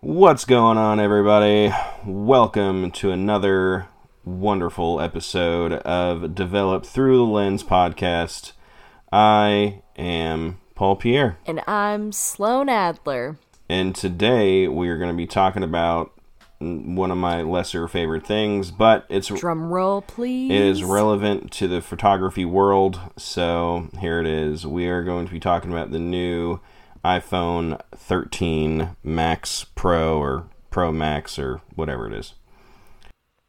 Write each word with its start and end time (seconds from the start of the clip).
What's 0.00 0.44
going 0.44 0.78
on, 0.78 0.98
everybody? 0.98 1.72
Welcome 2.06 2.90
to 2.92 3.10
another 3.10 3.88
wonderful 4.24 5.00
episode 5.00 5.72
of 5.74 6.34
Develop 6.34 6.86
Through 6.86 7.18
the 7.18 7.24
Lens 7.24 7.62
podcast. 7.62 8.52
I 9.12 9.82
am 9.96 10.58
Paul 10.74 10.96
Pierre, 10.96 11.38
And 11.46 11.60
I'm 11.66 12.12
Sloan 12.12 12.68
Adler. 12.68 13.36
and 13.68 13.94
today 13.94 14.66
we 14.68 14.88
are 14.88 14.96
going 14.96 15.10
to 15.10 15.16
be 15.16 15.26
talking 15.26 15.62
about 15.62 16.12
one 16.58 17.10
of 17.10 17.18
my 17.18 17.42
lesser 17.42 17.88
favorite 17.88 18.26
things, 18.26 18.70
but 18.70 19.06
it's 19.08 19.28
Drum 19.28 19.70
roll, 19.72 20.02
please. 20.02 20.50
It 20.50 20.60
is 20.60 20.84
relevant 20.84 21.50
to 21.52 21.68
the 21.68 21.80
photography 21.80 22.44
world, 22.44 23.00
so 23.16 23.88
here 23.98 24.20
it 24.20 24.26
is. 24.26 24.66
We 24.66 24.86
are 24.88 25.02
going 25.02 25.26
to 25.26 25.32
be 25.32 25.40
talking 25.40 25.70
about 25.72 25.90
the 25.90 25.98
new 25.98 26.60
iPhone 27.04 27.80
13 27.96 28.96
Max 29.02 29.64
Pro 29.74 30.18
or 30.18 30.48
Pro 30.70 30.92
Max 30.92 31.38
or 31.38 31.60
whatever 31.74 32.06
it 32.06 32.12
is. 32.12 32.34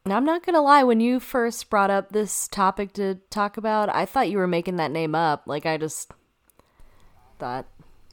And 0.06 0.14
I'm 0.14 0.26
not 0.26 0.44
going 0.44 0.56
to 0.56 0.62
lie, 0.62 0.84
when 0.84 1.00
you 1.00 1.20
first 1.20 1.70
brought 1.70 1.92
up 1.92 2.10
this 2.12 2.48
topic 2.48 2.92
to 2.94 3.16
talk 3.30 3.56
about, 3.58 3.88
I 3.90 4.06
thought 4.06 4.30
you 4.32 4.38
were 4.40 4.48
making 4.48 4.78
that 4.78 4.90
name 4.90 5.14
up. 5.14 5.44
Like, 5.46 5.66
I 5.66 5.78
just 5.78 6.12
thought 7.38 7.68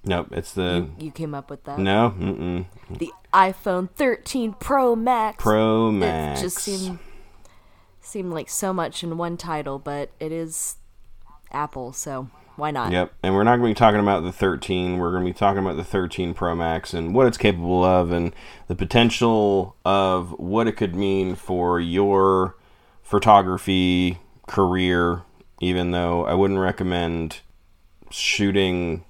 Nope, 0.04 0.28
it's 0.32 0.52
the 0.54 0.88
you 0.98 1.10
came 1.10 1.34
up 1.34 1.50
with 1.50 1.64
that. 1.64 1.78
no 1.78 2.14
mm-mm, 2.18 2.66
The 2.98 3.10
iPhone 3.34 3.90
13 3.90 4.54
Pro 4.54 4.94
Max. 4.96 5.42
Pro 5.42 5.88
It 5.88 5.92
Max. 5.92 6.40
just 6.40 6.58
seemed, 6.58 6.98
seemed 8.00 8.32
like 8.32 8.48
so 8.48 8.72
much 8.72 9.02
in 9.02 9.18
one 9.18 9.36
title, 9.36 9.78
but 9.78 10.10
it 10.20 10.30
is 10.32 10.76
Apple, 11.50 11.92
so 11.92 12.28
why 12.58 12.70
not? 12.70 12.92
Yep, 12.92 13.14
and 13.22 13.34
we're 13.34 13.44
not 13.44 13.56
going 13.56 13.72
to 13.72 13.74
be 13.74 13.78
talking 13.78 14.00
about 14.00 14.22
the 14.24 14.32
13. 14.32 14.98
We're 14.98 15.12
going 15.12 15.24
to 15.24 15.30
be 15.30 15.38
talking 15.38 15.62
about 15.62 15.76
the 15.76 15.84
13 15.84 16.34
Pro 16.34 16.54
Max 16.54 16.92
and 16.92 17.14
what 17.14 17.26
it's 17.26 17.38
capable 17.38 17.84
of, 17.84 18.10
and 18.10 18.34
the 18.66 18.74
potential 18.74 19.76
of 19.84 20.32
what 20.38 20.66
it 20.66 20.72
could 20.72 20.94
mean 20.94 21.34
for 21.34 21.80
your 21.80 22.56
photography 23.02 24.18
career. 24.46 25.22
Even 25.60 25.90
though 25.90 26.24
I 26.24 26.34
wouldn't 26.34 26.60
recommend 26.60 27.40
shooting 28.10 29.04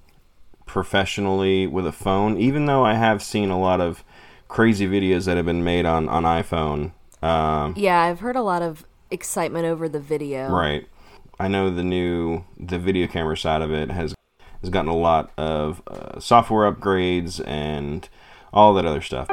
professionally 0.67 1.67
with 1.67 1.87
a 1.87 1.92
phone, 1.92 2.39
even 2.39 2.67
though 2.67 2.84
I 2.84 2.94
have 2.94 3.22
seen 3.22 3.50
a 3.50 3.59
lot 3.59 3.81
of 3.81 4.05
crazy 4.48 4.87
videos 4.87 5.27
that 5.27 5.37
have 5.37 5.47
been 5.47 5.65
made 5.65 5.87
on 5.87 6.09
on 6.09 6.25
iPhone. 6.25 6.92
Um, 7.22 7.75
Yeah, 7.77 8.00
I've 8.00 8.20
heard 8.20 8.37
a 8.37 8.42
lot 8.42 8.62
of 8.62 8.87
excitement 9.11 9.65
over 9.67 9.89
the 9.89 10.00
video. 10.00 10.50
Right. 10.50 10.87
I 11.41 11.47
know 11.47 11.70
the 11.70 11.84
new 11.84 12.44
the 12.58 12.78
video 12.78 13.06
camera 13.06 13.36
side 13.36 13.62
of 13.62 13.72
it 13.72 13.91
has 13.91 14.14
has 14.61 14.70
gotten 14.70 14.91
a 14.91 14.97
lot 14.97 15.31
of 15.39 15.83
uh, 15.86 16.19
software 16.19 16.70
upgrades 16.70 17.41
and 17.47 18.08
all 18.53 18.75
that 18.75 18.84
other 18.84 19.00
stuff. 19.00 19.28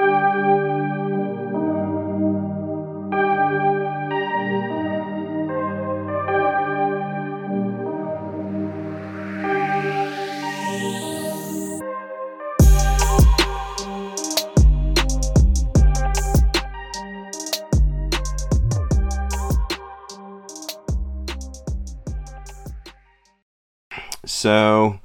So 24.46 25.00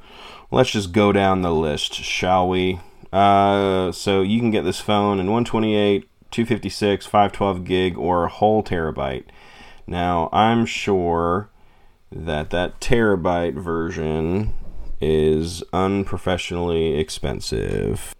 let's 0.51 0.69
just 0.71 0.93
go 0.93 1.13
down 1.13 1.41
the 1.41 1.51
list, 1.55 1.95
shall 1.95 2.47
we? 2.47 2.79
Uh, 3.11 3.91
so 3.91 4.21
you 4.21 4.39
can 4.39 4.51
get 4.51 4.65
this 4.65 4.81
phone 4.81 5.19
in 5.19 5.29
128, 5.29 6.07
256, 6.31 7.07
512 7.07 7.65
gig, 7.65 7.97
or 7.97 8.25
a 8.25 8.29
whole 8.29 8.63
terabyte. 8.63 9.25
Now 9.87 10.29
I'm 10.31 10.67
sure 10.67 11.49
that 12.13 12.51
that 12.51 12.81
terabyte 12.83 13.55
version 13.55 14.53
is 15.01 15.63
unprofessionally 15.73 16.99
expensive. 16.99 18.15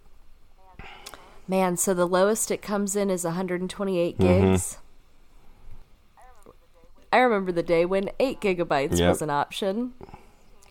Man, 1.47 1.77
so 1.77 1.93
the 1.93 2.07
lowest 2.07 2.49
it 2.49 2.63
comes 2.63 2.95
in 2.95 3.11
is 3.11 3.25
128 3.25 4.17
Mm-hmm. 4.17 4.23
gigs. 4.47 4.79
I 7.13 7.19
remember 7.19 7.51
the 7.51 7.61
day 7.61 7.85
when 7.85 8.09
8 8.19 8.41
gigabytes 8.41 8.97
Yep. 8.97 9.09
was 9.09 9.21
an 9.21 9.29
option. 9.29 9.93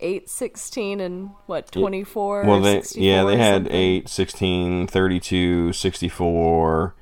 8, 0.01 0.29
16, 0.29 0.99
and 0.99 1.31
what, 1.45 1.71
24? 1.71 2.43
Well, 2.43 2.57
or 2.57 2.61
they 2.61 2.81
yeah, 2.95 3.23
they 3.23 3.37
had 3.37 3.63
something? 3.63 3.73
8, 3.73 4.09
16, 4.09 4.87
32, 4.87 5.73
64, 5.73 6.95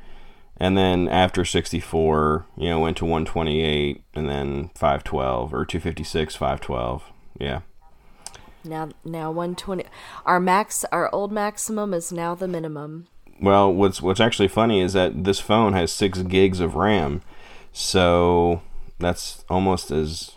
and 0.58 0.78
then 0.78 1.08
after 1.08 1.46
64, 1.46 2.46
you 2.58 2.70
know, 2.70 2.80
went 2.80 2.98
to 2.98 3.06
128 3.06 4.04
and 4.14 4.30
then 4.30 4.70
512 4.76 5.54
or 5.54 5.66
256, 5.66 6.36
512. 6.36 7.04
Yeah. 7.40 7.62
Now, 8.64 8.90
now 9.06 9.32
120. 9.32 9.86
Our 10.26 10.40
max, 10.40 10.84
our 10.92 11.10
old 11.14 11.32
maximum 11.32 11.94
is 11.94 12.12
now 12.12 12.36
the 12.36 12.48
minimum. 12.48 13.08
Well, 13.42 13.74
what's 13.74 14.02
what's 14.02 14.20
actually 14.20 14.50
funny 14.50 14.82
is 14.82 14.92
that 14.94 15.24
this 15.24 15.40
phone 15.40 15.72
has 15.72 15.94
6 15.94 16.24
gigs 16.24 16.60
of 16.60 16.76
RAM. 16.76 17.22
So, 17.72 18.62
that's 19.00 19.46
almost 19.50 19.92
as 19.92 20.36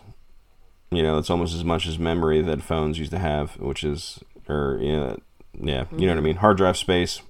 you 0.95 1.03
know, 1.03 1.17
it's 1.17 1.29
almost 1.29 1.53
as 1.55 1.63
much 1.63 1.87
as 1.87 1.97
memory 1.99 2.41
that 2.41 2.61
phones 2.61 2.99
used 2.99 3.11
to 3.11 3.19
have, 3.19 3.57
which 3.59 3.83
is 3.83 4.19
or 4.49 4.77
know, 4.81 5.19
yeah, 5.59 5.85
you 5.91 6.05
know 6.07 6.13
what 6.13 6.17
I 6.19 6.21
mean? 6.21 6.37
Hard 6.37 6.57
drive 6.57 6.77
space. 6.77 7.21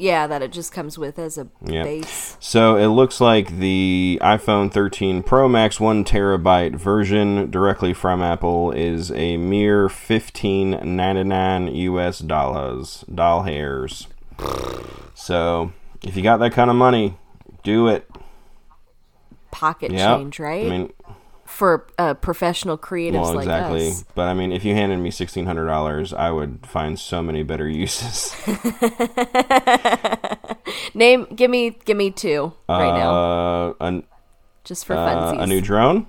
Yeah, 0.00 0.28
that 0.28 0.42
it 0.42 0.52
just 0.52 0.72
comes 0.72 0.96
with 0.96 1.18
as 1.18 1.36
a 1.38 1.48
Yep. 1.66 1.84
base. 1.84 2.36
So 2.38 2.76
it 2.76 2.86
looks 2.86 3.20
like 3.20 3.58
the 3.58 4.18
iPhone 4.22 4.70
13 4.70 5.24
Pro 5.24 5.48
Max 5.48 5.80
1 5.80 6.04
terabyte 6.04 6.76
version 6.76 7.50
directly 7.50 7.92
from 7.92 8.22
Apple 8.22 8.70
is 8.70 9.10
a 9.10 9.36
mere 9.38 9.88
15.99 9.88 11.74
US 11.74 12.20
dollars, 12.20 13.04
doll 13.12 13.42
hairs. 13.42 14.06
So 15.14 15.72
if 16.04 16.16
you 16.16 16.22
got 16.22 16.36
that 16.38 16.52
kind 16.52 16.70
of 16.70 16.76
money, 16.76 17.16
do 17.64 17.88
it. 17.88 18.08
Pocket 19.50 19.90
Yeah. 19.90 20.16
change, 20.16 20.38
right? 20.38 20.64
I 20.64 20.68
mean, 20.68 20.92
For 21.58 21.88
uh, 21.98 22.14
professional 22.14 22.78
creatives 22.78 23.20
well, 23.20 23.34
like 23.34 23.46
exactly. 23.46 23.88
us. 23.88 24.04
But 24.14 24.28
I 24.28 24.34
mean, 24.34 24.52
if 24.52 24.64
you 24.64 24.74
handed 24.74 25.00
me 25.00 25.10
$1,600, 25.10 26.16
I 26.16 26.30
would 26.30 26.64
find 26.64 26.96
so 26.96 27.20
many 27.20 27.42
better 27.42 27.68
uses. 27.68 28.32
Name, 30.94 31.26
give 31.34 31.50
me, 31.50 31.70
give 31.84 31.96
me 31.96 32.12
two 32.12 32.52
right 32.68 32.96
now, 32.96 33.10
Uh, 33.10 33.72
an, 33.80 34.04
just 34.62 34.86
for 34.86 34.94
uh, 34.94 35.32
funsies. 35.34 35.42
a 35.42 35.46
new 35.48 35.60
drone. 35.60 36.06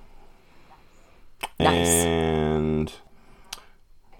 Nice. 1.58 1.88
And 1.88 2.92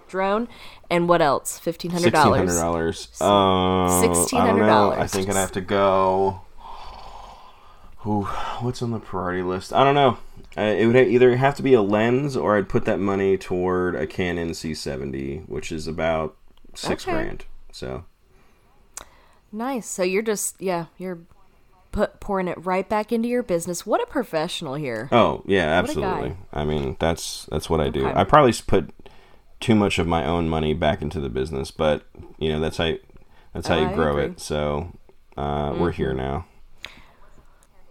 drone, 0.09 0.49
and 0.91 1.09
what 1.09 1.23
else? 1.23 1.61
Fifteen 1.61 1.93
hundred 1.93 2.13
dollars. 2.13 2.41
Sixteen 2.41 2.49
hundred 2.49 2.61
dollars. 2.61 3.09
Uh, 3.21 4.03
$1,600. 4.03 4.99
I 4.99 5.07
think 5.07 5.29
I'd 5.29 5.37
have 5.37 5.53
to 5.53 5.61
go. 5.61 6.41
Ooh, 8.07 8.23
what's 8.61 8.81
on 8.83 8.91
the 8.93 8.99
priority 8.99 9.43
list? 9.43 9.73
I 9.73 9.85
don't 9.85 9.95
know. 9.95 10.19
Uh, 10.57 10.63
it 10.63 10.87
would 10.87 10.97
either 10.97 11.37
have 11.37 11.55
to 11.57 11.63
be 11.63 11.75
a 11.75 11.83
lens, 11.83 12.37
or 12.37 12.57
I'd 12.57 12.69
put 12.69 12.85
that 12.87 12.99
money 12.99 13.37
toward 13.37 13.95
a 13.95 14.07
Canon 14.07 14.51
C70, 14.51 15.49
which 15.49 15.71
is 15.71 15.87
about 15.87 16.37
six 16.75 17.07
Okay. 17.07 17.13
grand. 17.13 17.45
So 17.73 18.05
Nice. 19.53 19.87
So 19.87 20.03
you're 20.03 20.23
just 20.23 20.61
yeah, 20.61 20.87
you're 20.99 21.19
put 21.93 22.21
pouring 22.21 22.47
it 22.49 22.65
right 22.65 22.89
back 22.89 23.13
into 23.13 23.29
your 23.29 23.43
business. 23.43 23.85
What 23.85 24.03
a 24.03 24.07
professional 24.07 24.75
here. 24.75 25.09
Oh 25.13 25.43
yeah, 25.47 25.81
What 25.81 25.91
a 25.91 25.95
guy. 25.95 26.07
absolutely. 26.07 26.37
I 26.53 26.65
mean, 26.65 26.97
that's 27.01 27.47
that's 27.51 27.69
what 27.69 27.81
I 27.81 27.89
do. 27.91 28.07
Okay. 28.07 28.19
I 28.19 28.25
probably 28.25 28.53
put 28.67 28.91
too 29.61 29.75
much 29.75 29.99
of 29.99 30.07
my 30.07 30.25
own 30.25 30.49
money 30.49 30.73
back 30.73 31.03
into 31.03 31.21
the 31.21 31.29
business, 31.29 31.71
but 31.71 32.05
you 32.39 32.49
know 32.51 32.61
that's 32.61 32.77
how 32.79 32.95
that's 33.53 33.69
how 33.69 33.77
you 33.79 33.95
grow. 33.95 34.15
Mm-hmm. 34.17 34.33
it. 34.33 34.41
So 34.41 34.93
uh, 35.37 35.75
we're 35.79 35.93
here 35.93 36.15
now. 36.15 36.47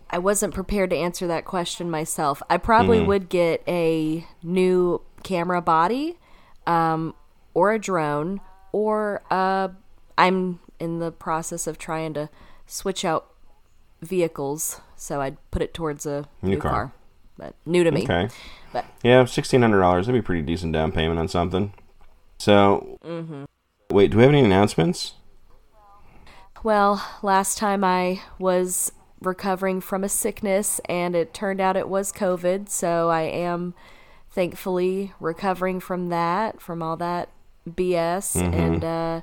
I 0.09 0.17
wasn't 0.17 0.53
prepared 0.53 0.89
to 0.89 0.95
answer 0.95 1.27
that 1.27 1.45
question 1.45 1.89
myself. 1.89 2.41
I 2.49 2.57
probably 2.57 2.97
Mm-hmm. 2.99 3.07
would 3.07 3.29
get 3.29 3.63
a 3.67 4.25
new 4.43 5.01
camera 5.23 5.61
body, 5.61 6.17
um, 6.65 7.13
or 7.53 7.71
a 7.73 7.79
drone, 7.79 8.41
or 8.71 9.21
uh, 9.29 9.69
I'm 10.17 10.59
in 10.79 10.99
the 10.99 11.11
process 11.11 11.67
of 11.67 11.77
trying 11.77 12.13
to 12.15 12.29
switch 12.65 13.03
out 13.05 13.27
vehicles, 14.01 14.79
so 14.95 15.21
I'd 15.21 15.37
put 15.51 15.61
it 15.61 15.73
towards 15.73 16.05
a 16.05 16.27
New 16.41 16.51
new, 16.51 16.57
car. 16.57 16.71
car. 16.71 16.91
but 17.37 17.55
new 17.65 17.83
to 17.83 17.91
me. 17.91 18.03
Okay. 18.03 18.29
But 18.71 18.85
Yeah, 19.03 19.25
sixteen 19.25 19.61
hundred 19.61 19.79
dollars. 19.81 20.05
That'd 20.07 20.21
be 20.21 20.23
a 20.23 20.25
pretty 20.25 20.41
decent 20.41 20.73
down 20.73 20.91
payment 20.91 21.19
on 21.19 21.27
something. 21.27 21.73
So, 22.37 22.97
Mm-hmm. 23.03 23.43
wait, 23.91 24.11
do 24.11 24.17
we 24.17 24.23
have 24.23 24.31
any 24.31 24.43
announcements? 24.43 25.13
Well, 26.63 27.03
last 27.21 27.57
time 27.57 27.83
I 27.83 28.21
was 28.37 28.91
recovering 29.21 29.81
from 29.81 30.03
a 30.03 30.09
sickness 30.09 30.79
and 30.85 31.15
it 31.15 31.33
turned 31.33 31.59
out 31.61 31.75
it 31.75 31.89
was 31.89 32.11
COVID, 32.13 32.69
so 32.69 33.09
I 33.09 33.21
am 33.23 33.73
thankfully 34.29 35.13
recovering 35.19 35.79
from 35.79 36.09
that, 36.09 36.61
from 36.61 36.81
all 36.81 36.97
that 36.97 37.29
BS 37.67 38.35
and 38.35 38.83
uh 38.83 39.21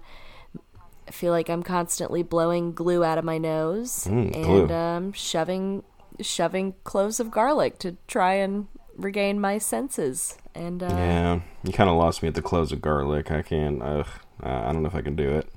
I 1.08 1.10
feel 1.12 1.32
like 1.32 1.48
I'm 1.48 1.62
constantly 1.62 2.22
blowing 2.24 2.72
glue 2.72 3.04
out 3.04 3.16
of 3.16 3.24
my 3.24 3.38
nose 3.38 4.06
Mm, 4.10 4.34
and 4.36 4.72
um, 4.72 5.12
shoving 5.12 5.84
shoving 6.20 6.74
cloves 6.84 7.20
of 7.20 7.30
garlic 7.30 7.78
to 7.80 7.96
try 8.08 8.34
and 8.34 8.66
regain 8.96 9.38
my 9.40 9.58
senses. 9.58 10.36
And 10.54 10.82
uh, 10.82 10.88
Yeah, 10.88 11.40
you 11.62 11.72
kind 11.72 11.88
of 11.90 11.96
lost 11.96 12.22
me 12.22 12.28
at 12.28 12.34
the 12.34 12.42
cloves 12.42 12.72
of 12.72 12.80
garlic. 12.80 13.30
I 13.30 13.42
can't. 13.42 13.82
Ugh, 13.82 14.06
uh, 14.42 14.48
I 14.48 14.72
don't 14.72 14.82
know 14.82 14.88
if 14.88 14.94
I 14.94 15.02
can 15.02 15.14
do 15.14 15.28
it. 15.28 15.48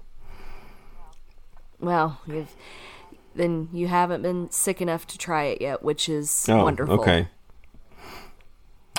well, 1.79 2.19
you've, 2.27 2.53
then 3.35 3.69
you 3.71 3.87
haven't 3.87 4.21
been 4.21 4.49
sick 4.51 4.81
enough 4.81 5.05
to 5.07 5.17
try 5.17 5.43
it 5.45 5.61
yet, 5.61 5.83
which 5.83 6.09
is 6.09 6.45
Oh, 6.49 6.63
wonderful. 6.63 6.99
okay. 6.99 7.27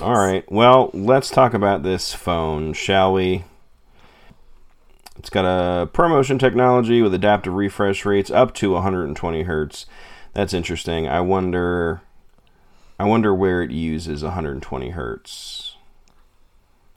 All 0.01 0.15
right. 0.17 0.51
Well, 0.51 0.91
let's 0.95 1.29
talk 1.31 1.53
about 1.53 1.83
this 1.83 2.15
phone, 2.15 2.73
shall 2.73 3.13
we? 3.13 3.45
It's 5.19 5.29
got 5.29 5.45
a 5.45 5.87
ProMotion 5.89 6.39
technology 6.41 7.03
with 7.03 7.13
adaptive 7.13 7.53
refresh 7.53 8.07
rates 8.07 8.31
up 8.31 8.55
to 8.55 8.73
120 8.73 9.43
hertz. 9.43 9.85
That's 10.33 10.55
interesting. 10.55 11.07
I 11.07 11.21
wonder. 11.21 12.01
I 12.99 13.05
wonder 13.05 13.35
where 13.35 13.63
it 13.63 13.71
uses 13.71 14.23
120 14.23 14.91
hertz 14.91 15.77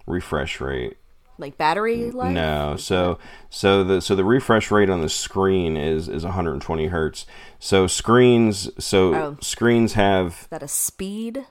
refresh 0.06 0.62
rate. 0.62 0.98
Like 1.38 1.58
battery 1.58 2.12
life? 2.12 2.32
No, 2.34 2.76
so 2.78 3.18
so 3.50 3.84
the 3.84 4.02
so 4.02 4.16
the 4.16 4.24
refresh 4.24 4.70
rate 4.70 4.90
on 4.90 5.02
the 5.02 5.10
screen 5.10 5.76
is 5.76 6.08
is 6.08 6.24
120 6.24 6.88
hertz. 6.88 7.26
So 7.60 7.88
screens 7.88 8.70
so 8.84 9.16
Oh. 9.16 9.38
screens 9.42 9.94
have 9.94 10.40
Is 10.42 10.48
that 10.48 10.64
a 10.64 10.68
speed? 10.68 11.46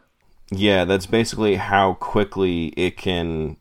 yeah, 0.50 0.84
that's 0.84 1.06
basically 1.06 1.56
how 1.56 1.94
quickly 1.94 2.66
it 2.76 2.96
can 2.96 3.56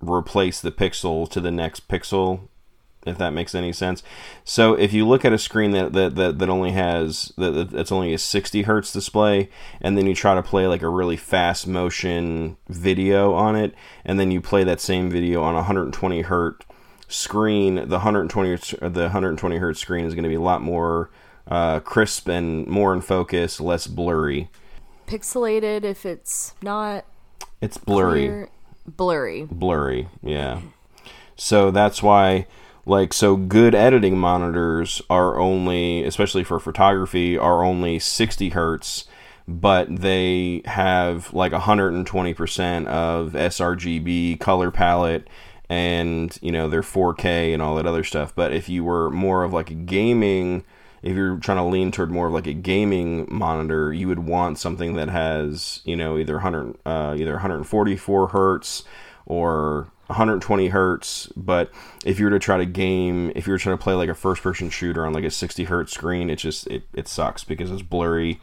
replace 0.00 0.60
the 0.60 0.72
pixel 0.72 1.28
to 1.30 1.40
the 1.40 1.50
next 1.52 1.88
pixel, 1.88 2.48
if 3.06 3.18
that 3.18 3.32
makes 3.32 3.54
any 3.54 3.72
sense. 3.72 4.02
So 4.44 4.74
if 4.74 4.92
you 4.92 5.06
look 5.06 5.24
at 5.24 5.32
a 5.32 5.38
screen 5.38 5.72
that 5.72 5.92
that, 5.92 6.14
that, 6.16 6.38
that 6.38 6.48
only 6.48 6.70
has 6.72 7.32
that 7.36 7.50
that- 7.52 7.70
that's 7.70 7.92
only 7.92 8.14
a 8.14 8.18
60 8.18 8.62
hertz 8.62 8.92
display, 8.92 9.48
and 9.80 9.96
then 9.98 10.06
you 10.06 10.14
try 10.14 10.34
to 10.34 10.42
play 10.42 10.66
like 10.66 10.82
a 10.82 10.88
really 10.88 11.16
fast 11.16 11.66
motion 11.66 12.56
video 12.68 13.32
on 13.34 13.56
it, 13.56 13.74
and 14.04 14.18
then 14.20 14.30
you 14.30 14.40
play 14.40 14.64
that 14.64 14.80
same 14.80 15.10
video 15.10 15.42
on 15.42 15.54
a 15.54 15.58
120 15.58 16.22
hertz 16.22 16.64
screen, 17.08 17.74
the 17.74 17.98
120 17.98 18.48
hertz- 18.50 18.74
the 18.80 19.02
120 19.02 19.56
hertz 19.58 19.80
screen 19.80 20.04
is 20.06 20.14
going 20.14 20.22
to 20.22 20.28
be 20.28 20.34
a 20.34 20.40
lot 20.40 20.62
more 20.62 21.10
uh, 21.48 21.80
crisp 21.80 22.28
and 22.28 22.66
more 22.68 22.94
in 22.94 23.00
focus, 23.00 23.60
less 23.60 23.86
blurry. 23.86 24.48
Pixelated 25.06 25.84
if 25.84 26.06
it's 26.06 26.54
not 26.62 27.04
It's 27.60 27.76
blurry. 27.76 28.26
clear- 28.26 28.48
blurry. 28.86 29.46
blurry 29.50 30.08
yeah 30.22 30.60
so 31.36 31.70
that's 31.70 32.02
why 32.02 32.46
like 32.84 33.12
so 33.12 33.36
good 33.36 33.74
editing 33.74 34.18
monitors 34.18 35.00
are 35.08 35.38
only 35.38 36.04
especially 36.04 36.44
for 36.44 36.58
photography 36.58 37.38
are 37.38 37.62
only 37.62 37.98
60 37.98 38.50
hertz 38.50 39.06
but 39.46 39.94
they 39.94 40.62
have 40.64 41.32
like 41.32 41.52
120% 41.52 42.86
of 42.86 43.32
srgb 43.32 44.40
color 44.40 44.70
palette 44.70 45.28
and 45.72 46.38
you 46.42 46.52
know 46.52 46.68
they're 46.68 46.82
4k 46.82 47.54
and 47.54 47.62
all 47.62 47.76
that 47.76 47.86
other 47.86 48.04
stuff. 48.04 48.34
But 48.34 48.52
if 48.52 48.68
you 48.68 48.84
were 48.84 49.10
more 49.10 49.42
of 49.42 49.54
like 49.54 49.70
a 49.70 49.74
gaming 49.74 50.64
if 51.02 51.16
you're 51.16 51.38
trying 51.38 51.58
to 51.58 51.64
lean 51.64 51.90
toward 51.90 52.12
more 52.12 52.28
of 52.28 52.32
like 52.32 52.46
a 52.46 52.52
gaming 52.52 53.26
monitor, 53.28 53.92
you 53.92 54.06
would 54.06 54.20
want 54.20 54.58
something 54.58 54.94
that 54.94 55.08
has, 55.08 55.80
you 55.84 55.96
know, 55.96 56.16
either 56.16 56.34
100, 56.34 56.76
uh, 56.86 57.16
either 57.18 57.32
144 57.32 58.28
hertz 58.28 58.84
or 59.26 59.90
120 60.06 60.68
hertz. 60.68 61.28
But 61.36 61.70
if 62.04 62.18
you 62.18 62.26
were 62.26 62.30
to 62.30 62.38
try 62.38 62.58
to 62.58 62.66
game, 62.66 63.32
if 63.34 63.46
you 63.46 63.52
were 63.52 63.58
trying 63.58 63.76
to 63.76 63.82
play 63.82 63.94
like 63.94 64.08
a 64.08 64.14
first-person 64.14 64.70
shooter 64.70 65.06
on 65.06 65.12
like 65.12 65.24
a 65.24 65.30
60 65.30 65.64
hertz 65.64 65.92
screen, 65.92 66.30
it 66.30 66.36
just 66.36 66.66
it, 66.66 66.84
it 66.94 67.08
sucks 67.08 67.44
because 67.44 67.70
it's 67.70 67.82
blurry 67.82 68.40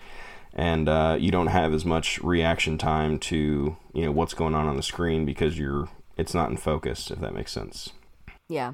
and 0.54 0.90
uh, 0.90 1.16
you 1.20 1.32
don't 1.32 1.48
have 1.48 1.74
as 1.74 1.86
much 1.86 2.20
reaction 2.20 2.78
time 2.78 3.20
to 3.20 3.78
you 3.94 4.06
know 4.06 4.12
what's 4.12 4.34
going 4.34 4.56
on 4.56 4.68
on 4.68 4.76
the 4.76 4.84
screen 4.84 5.26
because 5.26 5.58
you're 5.58 5.90
it's 6.18 6.34
not 6.34 6.50
in 6.50 6.58
focus. 6.58 7.12
If 7.12 7.20
that 7.20 7.34
makes 7.34 7.52
sense. 7.52 7.92
Yeah. 8.48 8.74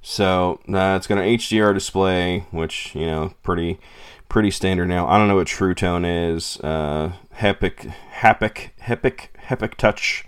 So 0.00 0.60
uh, 0.72 0.94
it's 0.96 1.06
got 1.06 1.18
an 1.18 1.24
HDR 1.24 1.74
display, 1.74 2.46
which 2.50 2.94
you 2.94 3.06
know 3.06 3.34
pretty 3.42 3.80
pretty 4.28 4.50
standard 4.50 4.86
now. 4.86 5.08
I 5.08 5.18
don't 5.18 5.28
know 5.28 5.36
what 5.36 5.46
True 5.46 5.74
Tone 5.74 6.04
is. 6.04 6.60
Uh, 6.60 7.12
Hepic 7.32 7.80
Hepic 8.10 8.74
Hepic 8.78 9.34
Hepic 9.38 9.76
Touch. 9.76 10.24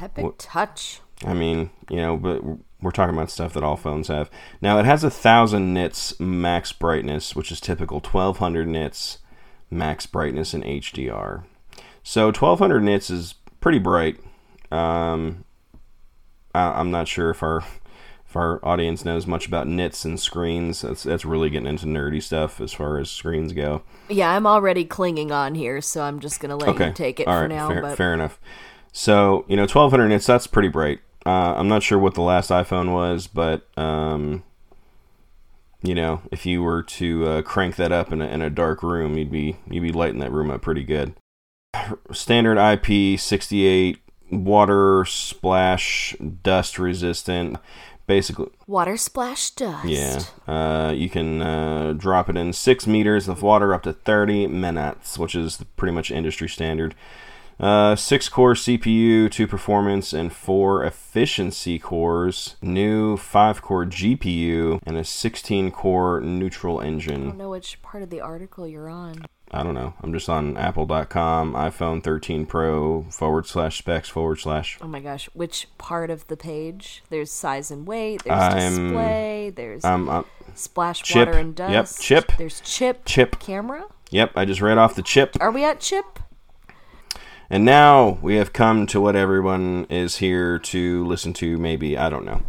Epic 0.00 0.32
touch. 0.38 1.00
I 1.24 1.34
mean, 1.34 1.70
you 1.90 1.96
know, 1.98 2.16
but 2.16 2.42
we're 2.80 2.90
talking 2.90 3.14
about 3.14 3.30
stuff 3.30 3.52
that 3.54 3.62
all 3.62 3.76
phones 3.76 4.08
have. 4.08 4.30
Now 4.62 4.78
it 4.78 4.86
has 4.86 5.04
a 5.04 5.10
thousand 5.10 5.74
nits 5.74 6.18
max 6.18 6.72
brightness, 6.72 7.36
which 7.36 7.52
is 7.52 7.60
typical. 7.60 8.00
Twelve 8.00 8.38
hundred 8.38 8.68
nits 8.68 9.18
max 9.70 10.06
brightness 10.06 10.54
in 10.54 10.62
HDR. 10.62 11.44
So 12.02 12.30
twelve 12.32 12.58
hundred 12.58 12.82
nits 12.82 13.10
is 13.10 13.34
pretty 13.60 13.78
bright. 13.78 14.16
Um, 14.72 15.44
I, 16.54 16.80
I'm 16.80 16.90
not 16.90 17.06
sure 17.08 17.30
if 17.30 17.42
our 17.42 17.58
if 18.26 18.36
our 18.36 18.64
audience 18.64 19.04
knows 19.04 19.26
much 19.26 19.46
about 19.46 19.66
nits 19.66 20.04
and 20.06 20.18
screens. 20.18 20.80
That's 20.80 21.02
that's 21.02 21.24
really 21.26 21.50
getting 21.50 21.66
into 21.68 21.84
nerdy 21.86 22.22
stuff 22.22 22.60
as 22.62 22.72
far 22.72 22.96
as 22.98 23.10
screens 23.10 23.52
go. 23.52 23.82
Yeah, 24.08 24.30
I'm 24.30 24.46
already 24.46 24.84
clinging 24.86 25.32
on 25.32 25.54
here, 25.54 25.82
so 25.82 26.02
I'm 26.02 26.18
just 26.20 26.40
gonna 26.40 26.56
let 26.56 26.70
Okay, 26.70 26.86
you 26.88 26.92
take 26.94 27.20
it 27.20 27.26
all 27.26 27.34
for 27.34 27.40
right, 27.42 27.48
now. 27.50 27.68
fair, 27.68 27.82
but 27.82 27.96
fair 27.96 28.14
enough. 28.14 28.40
So 28.92 29.44
you 29.48 29.56
know, 29.56 29.62
1200 29.64 30.08
nits. 30.08 30.26
That's 30.26 30.46
pretty 30.46 30.68
bright. 30.68 31.00
Uh, 31.26 31.54
I'm 31.56 31.68
not 31.68 31.82
sure 31.82 31.98
what 31.98 32.14
the 32.14 32.22
last 32.22 32.50
iPhone 32.50 32.92
was, 32.92 33.26
but 33.26 33.66
um, 33.78 34.42
you 35.82 35.94
know, 35.94 36.22
if 36.30 36.46
you 36.46 36.62
were 36.62 36.82
to 36.82 37.26
uh, 37.26 37.42
crank 37.42 37.76
that 37.76 37.92
up 37.92 38.12
in 38.12 38.20
a, 38.22 38.26
in 38.26 38.42
a 38.42 38.50
dark 38.50 38.82
room, 38.82 39.16
you'd 39.16 39.30
be 39.30 39.56
you'd 39.68 39.82
be 39.82 39.92
lighting 39.92 40.20
that 40.20 40.32
room 40.32 40.50
up 40.50 40.62
pretty 40.62 40.84
good. 40.84 41.14
Standard 42.12 42.58
IP68 42.58 43.98
water 44.30 45.04
splash 45.04 46.16
dust 46.42 46.78
resistant. 46.78 47.58
Basically, 48.06 48.48
water 48.66 48.96
splash 48.96 49.50
dust. 49.50 49.86
yeah. 49.86 50.20
Uh, 50.46 50.90
you 50.90 51.08
can 51.08 51.40
uh, 51.40 51.92
drop 51.96 52.28
it 52.28 52.36
in 52.36 52.52
six 52.52 52.84
meters 52.86 53.28
of 53.28 53.40
water 53.40 53.72
up 53.72 53.84
to 53.84 53.92
30 53.92 54.48
minutes, 54.48 55.16
which 55.16 55.36
is 55.36 55.64
pretty 55.76 55.92
much 55.94 56.10
industry 56.10 56.48
standard. 56.48 56.96
Uh, 57.60 57.94
six 57.94 58.28
core 58.30 58.54
CPU, 58.54 59.30
two 59.30 59.46
performance, 59.46 60.14
and 60.14 60.32
four 60.32 60.82
efficiency 60.82 61.78
cores. 61.78 62.56
New 62.62 63.16
five 63.18 63.60
core 63.60 63.84
GPU, 63.84 64.80
and 64.86 64.96
a 64.96 65.04
16 65.04 65.70
core 65.70 66.20
neural 66.22 66.80
engine. 66.80 67.22
I 67.22 67.28
don't 67.30 67.36
know 67.38 67.50
which 67.50 67.82
part 67.82 68.02
of 68.02 68.08
the 68.08 68.20
article 68.22 68.66
you're 68.66 68.88
on. 68.88 69.26
I 69.52 69.62
don't 69.64 69.74
know. 69.74 69.94
I'm 70.00 70.12
just 70.12 70.28
on 70.28 70.56
apple.com, 70.56 71.54
iPhone 71.54 72.02
13 72.02 72.46
Pro 72.46 73.02
forward 73.10 73.46
slash 73.46 73.78
specs 73.78 74.08
forward 74.08 74.36
slash. 74.38 74.78
Oh 74.80 74.86
my 74.86 75.00
gosh, 75.00 75.28
which 75.34 75.66
part 75.76 76.08
of 76.08 76.26
the 76.28 76.36
page? 76.36 77.02
There's 77.10 77.32
size 77.32 77.70
and 77.70 77.86
weight. 77.86 78.22
There's 78.24 78.40
I'm- 78.40 78.84
display. 78.86 79.50
There's 79.54 79.84
Um, 79.84 80.08
uh, 80.08 80.22
splash 80.54 81.02
chip. 81.02 81.26
water 81.28 81.38
and 81.38 81.54
dust. 81.54 81.72
Yep, 81.72 81.88
chip. 82.28 82.38
There's 82.38 82.60
chip. 82.60 83.04
Chip. 83.04 83.38
Camera. 83.40 83.84
yep, 84.10 84.30
I 84.36 84.44
just 84.44 84.60
read 84.62 84.78
off 84.78 84.94
the 84.94 85.02
chip. 85.02 85.36
Are 85.40 85.50
we 85.50 85.64
at 85.64 85.80
chip? 85.80 86.20
And 87.50 87.64
now 87.64 88.18
we 88.22 88.36
have 88.36 88.52
come 88.52 88.86
to 88.86 89.00
what 89.00 89.16
everyone 89.16 89.86
is 89.90 90.18
here 90.18 90.58
to 90.60 91.04
listen 91.04 91.32
to, 91.34 91.58
maybe. 91.58 91.98
I 91.98 92.08
don't 92.08 92.24
know. 92.24 92.42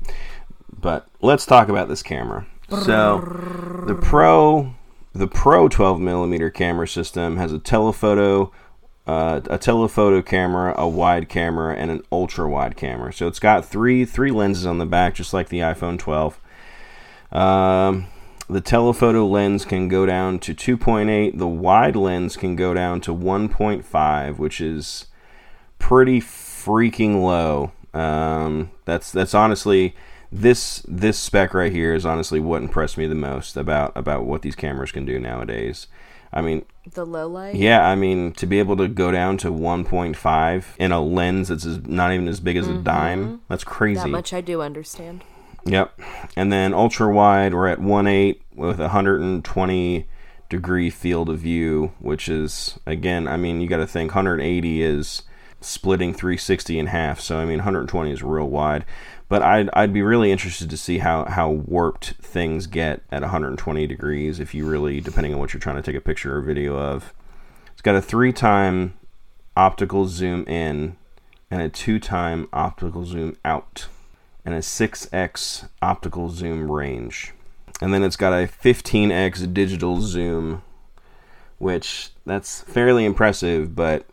But 0.71 1.07
let's 1.21 1.45
talk 1.47 1.69
about 1.69 1.87
this 1.87 2.03
camera. 2.03 2.45
So, 2.69 3.19
the 3.87 3.95
Pro. 3.95 4.75
The 5.13 5.27
Pro 5.27 5.67
12 5.67 5.99
millimeter 5.99 6.49
camera 6.49 6.87
system 6.87 7.35
has 7.35 7.51
a 7.51 7.59
telephoto, 7.59 8.53
uh, 9.05 9.41
a 9.49 9.57
telephoto 9.57 10.21
camera, 10.21 10.73
a 10.77 10.87
wide 10.87 11.27
camera, 11.27 11.75
and 11.75 11.91
an 11.91 12.03
ultra 12.11 12.47
wide 12.47 12.77
camera. 12.77 13.11
So 13.11 13.27
it's 13.27 13.39
got 13.39 13.65
three 13.65 14.05
three 14.05 14.31
lenses 14.31 14.65
on 14.65 14.77
the 14.77 14.85
back, 14.85 15.15
just 15.15 15.33
like 15.33 15.49
the 15.49 15.59
iPhone 15.59 15.99
12. 15.99 16.39
Um, 17.33 18.07
the 18.51 18.61
telephoto 18.61 19.25
lens 19.25 19.63
can 19.63 19.87
go 19.87 20.05
down 20.05 20.37
to 20.39 20.53
2.8. 20.53 21.37
The 21.37 21.47
wide 21.47 21.95
lens 21.95 22.35
can 22.35 22.57
go 22.57 22.73
down 22.73 22.99
to 23.01 23.15
1.5, 23.15 24.37
which 24.37 24.59
is 24.59 25.05
pretty 25.79 26.19
freaking 26.19 27.23
low. 27.23 27.71
Um, 27.93 28.71
that's 28.85 29.11
that's 29.11 29.33
honestly 29.33 29.95
this 30.31 30.83
this 30.87 31.17
spec 31.17 31.53
right 31.53 31.71
here 31.71 31.93
is 31.93 32.05
honestly 32.05 32.39
what 32.39 32.61
impressed 32.61 32.97
me 32.97 33.07
the 33.07 33.15
most 33.15 33.57
about 33.57 33.91
about 33.95 34.25
what 34.25 34.41
these 34.41 34.55
cameras 34.55 34.91
can 34.91 35.05
do 35.05 35.17
nowadays. 35.17 35.87
I 36.33 36.41
mean, 36.41 36.65
The 36.93 37.05
low 37.05 37.27
light. 37.27 37.55
yeah, 37.55 37.85
I 37.87 37.95
mean 37.95 38.31
to 38.33 38.45
be 38.45 38.59
able 38.59 38.77
to 38.77 38.87
go 38.87 39.11
down 39.11 39.37
to 39.37 39.51
1.5 39.51 40.63
in 40.77 40.91
a 40.91 41.01
lens 41.01 41.49
that's 41.49 41.65
not 41.65 42.13
even 42.13 42.27
as 42.27 42.39
big 42.39 42.55
as 42.57 42.67
a 42.67 42.73
dime. 42.75 43.41
That's 43.49 43.65
crazy. 43.65 44.01
That 44.01 44.07
much 44.09 44.33
I 44.33 44.39
do 44.41 44.61
understand. 44.61 45.23
Yep. 45.65 45.99
And 46.35 46.51
then 46.51 46.73
ultra 46.73 47.13
wide, 47.13 47.53
we're 47.53 47.67
at 47.67 47.79
1.8 47.79 48.39
with 48.55 48.79
a 48.79 48.83
120 48.83 50.07
degree 50.49 50.89
field 50.89 51.29
of 51.29 51.39
view, 51.39 51.93
which 51.99 52.27
is 52.27 52.79
again, 52.85 53.27
I 53.27 53.37
mean, 53.37 53.61
you 53.61 53.67
got 53.67 53.77
to 53.77 53.87
think 53.87 54.13
180 54.13 54.81
is 54.81 55.23
splitting 55.61 56.13
360 56.13 56.79
in 56.79 56.87
half. 56.87 57.21
So 57.21 57.37
I 57.37 57.45
mean, 57.45 57.59
120 57.59 58.11
is 58.11 58.23
real 58.23 58.49
wide. 58.49 58.85
But 59.29 59.43
I'd 59.43 59.69
I'd 59.73 59.93
be 59.93 60.01
really 60.01 60.31
interested 60.31 60.69
to 60.69 60.77
see 60.77 60.97
how 60.97 61.25
how 61.25 61.49
warped 61.49 62.15
things 62.21 62.67
get 62.67 63.01
at 63.11 63.21
120 63.21 63.87
degrees 63.87 64.39
if 64.39 64.53
you 64.53 64.67
really, 64.67 64.99
depending 64.99 65.33
on 65.33 65.39
what 65.39 65.53
you're 65.53 65.61
trying 65.61 65.77
to 65.77 65.81
take 65.81 65.95
a 65.95 66.01
picture 66.01 66.35
or 66.35 66.41
video 66.41 66.77
of. 66.77 67.13
It's 67.71 67.81
got 67.81 67.95
a 67.95 68.01
three 68.01 68.33
time 68.33 68.95
optical 69.55 70.07
zoom 70.07 70.45
in 70.47 70.97
and 71.49 71.61
a 71.61 71.69
two 71.69 71.97
time 71.97 72.49
optical 72.51 73.05
zoom 73.05 73.37
out 73.45 73.87
and 74.45 74.53
a 74.53 74.59
6x 74.59 75.69
optical 75.81 76.29
zoom 76.29 76.71
range. 76.71 77.33
And 77.81 77.93
then 77.93 78.03
it's 78.03 78.15
got 78.15 78.33
a 78.33 78.47
15x 78.47 79.53
digital 79.53 80.01
zoom, 80.01 80.61
which 81.57 82.11
that's 82.25 82.61
fairly 82.61 83.05
impressive, 83.05 83.75
but 83.75 84.05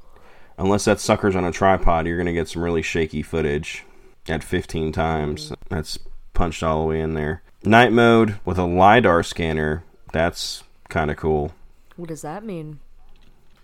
unless 0.56 0.84
that 0.86 1.00
sucker's 1.00 1.36
on 1.36 1.44
a 1.44 1.52
tripod, 1.52 2.06
you're 2.06 2.16
going 2.16 2.26
to 2.26 2.32
get 2.32 2.48
some 2.48 2.62
really 2.62 2.82
shaky 2.82 3.22
footage 3.22 3.84
at 4.28 4.44
15 4.44 4.92
times. 4.92 5.52
That's 5.68 5.98
punched 6.34 6.62
all 6.62 6.82
the 6.82 6.88
way 6.88 7.00
in 7.00 7.14
there. 7.14 7.42
Night 7.64 7.92
mode 7.92 8.38
with 8.44 8.58
a 8.58 8.64
LiDAR 8.64 9.22
scanner, 9.22 9.84
that's 10.12 10.62
kind 10.88 11.10
of 11.10 11.16
cool. 11.16 11.52
What 11.96 12.08
does 12.08 12.22
that 12.22 12.44
mean? 12.44 12.78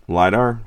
LiDAR? 0.07 0.61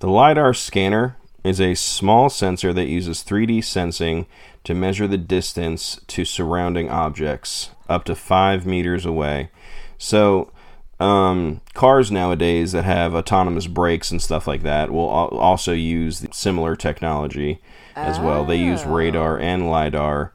The 0.00 0.08
LiDAR 0.08 0.52
scanner 0.54 1.16
is 1.44 1.60
a 1.60 1.74
small 1.74 2.28
sensor 2.28 2.72
that 2.72 2.86
uses 2.86 3.22
3D 3.22 3.64
sensing 3.64 4.26
to 4.64 4.74
measure 4.74 5.08
the 5.08 5.18
distance 5.18 6.00
to 6.06 6.24
surrounding 6.24 6.88
objects 6.88 7.70
up 7.88 8.04
to 8.04 8.14
five 8.14 8.66
meters 8.66 9.04
away. 9.04 9.50
So, 9.98 10.52
um, 11.00 11.60
cars 11.74 12.10
nowadays 12.12 12.72
that 12.72 12.84
have 12.84 13.14
autonomous 13.14 13.66
brakes 13.66 14.10
and 14.10 14.22
stuff 14.22 14.46
like 14.46 14.62
that 14.62 14.90
will 14.90 15.10
al- 15.10 15.38
also 15.38 15.72
use 15.72 16.24
similar 16.30 16.76
technology 16.76 17.60
as 17.96 18.20
well. 18.20 18.44
They 18.44 18.56
use 18.56 18.84
radar 18.84 19.38
and 19.38 19.68
LiDAR. 19.68 20.32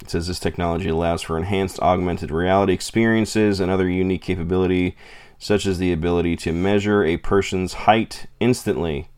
It 0.00 0.10
says 0.10 0.26
this 0.26 0.38
technology 0.38 0.88
allows 0.88 1.22
for 1.22 1.38
enhanced 1.38 1.80
augmented 1.80 2.30
reality 2.30 2.72
experiences 2.72 3.60
and 3.60 3.70
other 3.70 3.88
unique 3.88 4.22
capability, 4.22 4.96
such 5.38 5.64
as 5.64 5.78
the 5.78 5.92
ability 5.92 6.36
to 6.36 6.52
measure 6.52 7.04
a 7.04 7.16
person's 7.16 7.72
height 7.72 8.26
instantly. 8.38 9.08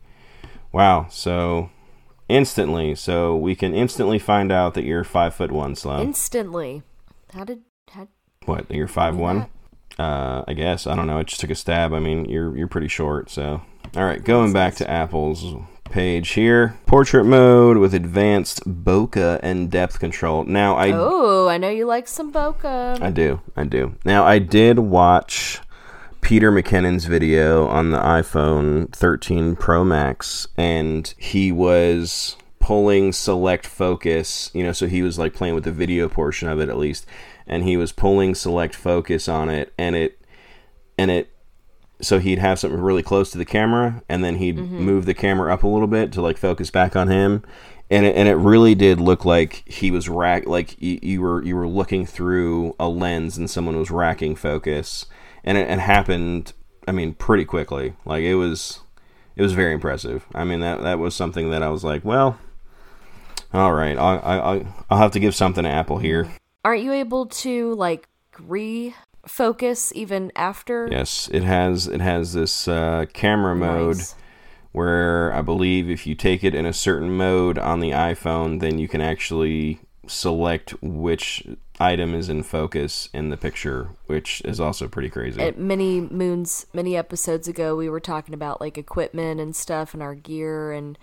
Wow, 0.71 1.07
so 1.09 1.71
instantly, 2.29 2.95
so 2.95 3.35
we 3.35 3.55
can 3.55 3.73
instantly 3.73 4.19
find 4.19 4.51
out 4.51 4.73
that 4.73 4.83
you're 4.83 5.03
five 5.03 5.33
foot 5.33 5.51
one, 5.51 5.75
Slow. 5.75 6.01
Instantly. 6.01 6.83
How 7.33 7.43
did 7.43 7.61
how 7.89 8.07
what? 8.45 8.69
You're 8.71 8.87
five 8.87 9.15
one? 9.15 9.47
Uh, 9.97 10.43
I 10.47 10.53
guess 10.53 10.87
I 10.87 10.95
don't 10.95 11.07
know. 11.07 11.17
I 11.19 11.23
just 11.23 11.41
took 11.41 11.49
a 11.49 11.55
stab. 11.55 11.93
I 11.93 11.99
mean, 11.99 12.25
you're 12.25 12.55
you're 12.57 12.67
pretty 12.67 12.87
short, 12.89 13.29
so. 13.29 13.61
All 13.95 14.03
right, 14.03 14.23
going 14.23 14.51
back 14.51 14.75
to 14.75 14.89
Apple's 14.89 15.45
page 15.85 16.31
here. 16.31 16.77
Portrait 16.85 17.23
mode 17.23 17.77
with 17.77 17.93
advanced 17.93 18.61
bokeh 18.67 19.39
and 19.41 19.71
depth 19.71 19.99
control. 19.99 20.43
Now 20.43 20.75
I 20.75 20.91
Oh, 20.91 21.47
I 21.47 21.57
know 21.57 21.69
you 21.69 21.85
like 21.85 22.07
some 22.07 22.33
bokeh. 22.33 23.01
I 23.01 23.11
do. 23.11 23.39
I 23.55 23.63
do. 23.63 23.95
Now 24.03 24.25
I 24.25 24.39
did 24.39 24.79
watch 24.79 25.61
Peter 26.25 26.51
McKinnon's 26.51 27.05
video 27.05 27.67
on 27.67 27.91
the 27.91 27.99
iPhone 27.99 28.91
13 28.93 29.55
Pro 29.55 29.85
Max 29.85 30.47
and 30.57 31.13
he 31.19 31.51
was 31.51 32.35
pulling 32.59 33.13
select 33.13 33.67
focus, 33.67 34.49
you 34.51 34.63
know, 34.63 34.71
so 34.71 34.87
he 34.87 35.03
was 35.03 35.19
like 35.19 35.35
playing 35.35 35.53
with 35.53 35.65
the 35.65 35.71
video 35.71 36.09
portion 36.09 36.49
of 36.49 36.59
it 36.59 36.67
at 36.67 36.79
least 36.79 37.05
and 37.45 37.63
he 37.63 37.77
was 37.77 37.91
pulling 37.91 38.33
select 38.33 38.73
focus 38.73 39.27
on 39.29 39.49
it 39.49 39.71
and 39.77 39.95
it 39.95 40.19
and 40.97 41.11
it 41.11 41.31
so 42.01 42.17
he'd 42.17 42.39
have 42.39 42.57
something 42.57 42.81
really 42.81 43.03
close 43.03 43.29
to 43.29 43.37
the 43.37 43.45
camera 43.45 44.01
and 44.09 44.23
then 44.23 44.37
he'd 44.37 44.57
mm-hmm. 44.57 44.79
move 44.79 45.05
the 45.05 45.13
camera 45.13 45.53
up 45.53 45.61
a 45.61 45.67
little 45.67 45.85
bit 45.85 46.11
to 46.11 46.23
like 46.23 46.39
focus 46.39 46.71
back 46.71 46.95
on 46.95 47.07
him 47.07 47.43
and 47.91 48.03
it, 48.03 48.15
and 48.15 48.27
it 48.27 48.33
really 48.33 48.73
did 48.73 48.99
look 48.99 49.25
like 49.25 49.61
he 49.67 49.91
was 49.91 50.09
rack 50.09 50.47
like 50.47 50.75
you, 50.81 50.97
you 51.03 51.21
were 51.21 51.43
you 51.43 51.55
were 51.55 51.67
looking 51.67 52.03
through 52.03 52.75
a 52.79 52.89
lens 52.89 53.37
and 53.37 53.47
someone 53.47 53.77
was 53.77 53.91
racking 53.91 54.35
focus 54.35 55.05
and 55.45 55.57
it, 55.57 55.69
it 55.69 55.79
happened 55.79 56.51
i 56.87 56.91
mean 56.91 57.13
pretty 57.13 57.45
quickly 57.45 57.93
like 58.03 58.23
it 58.23 58.35
was 58.35 58.81
it 59.37 59.41
was 59.41 59.53
very 59.53 59.73
impressive 59.73 60.25
i 60.35 60.43
mean 60.43 60.59
that 60.59 60.81
that 60.83 60.99
was 60.99 61.15
something 61.15 61.51
that 61.51 61.63
i 61.63 61.69
was 61.69 61.83
like 61.85 62.03
well 62.03 62.37
all 63.53 63.71
right 63.73 63.97
i'll 63.97 64.19
i'll, 64.23 64.67
I'll 64.89 64.97
have 64.97 65.11
to 65.11 65.19
give 65.19 65.33
something 65.35 65.63
to 65.63 65.69
apple 65.69 65.99
here 65.99 66.27
Aren't 66.65 66.81
you 66.83 66.93
able 66.93 67.27
to 67.27 67.75
like 67.75 68.07
refocus 68.39 69.91
even 69.93 70.31
after? 70.35 70.87
yes 70.91 71.29
it 71.31 71.43
has 71.43 71.87
it 71.87 72.01
has 72.01 72.33
this 72.33 72.67
uh, 72.67 73.05
camera 73.13 73.55
mode 73.55 73.97
Nice. 73.97 74.15
where 74.71 75.31
I 75.33 75.41
believe 75.41 75.89
if 75.89 76.05
you 76.07 76.15
take 76.15 76.43
it 76.43 76.55
in 76.55 76.65
a 76.65 76.73
certain 76.73 77.11
mode 77.15 77.57
on 77.57 77.79
the 77.79 77.91
iPhone, 77.91 78.59
then 78.59 78.77
you 78.79 78.87
can 78.87 78.99
actually 79.01 79.79
select 80.07 80.71
which 80.81 81.45
item 81.79 82.13
is 82.13 82.29
in 82.29 82.43
focus 82.43 83.09
in 83.13 83.29
the 83.29 83.37
picture, 83.37 83.89
which 84.05 84.41
is 84.45 84.59
also 84.59 84.87
pretty 84.87 85.09
crazy. 85.09 85.41
At 85.41 85.57
many 85.57 86.01
moons, 86.01 86.65
many 86.73 86.95
episodes 86.95 87.47
ago, 87.47 87.75
we 87.75 87.89
were 87.89 87.99
talking 87.99 88.33
about 88.33 88.61
like 88.61 88.77
equipment 88.77 89.39
and 89.39 89.55
stuff 89.55 89.93
and 89.93 90.01
our 90.01 90.15
gear, 90.15 90.71
and 90.71 90.97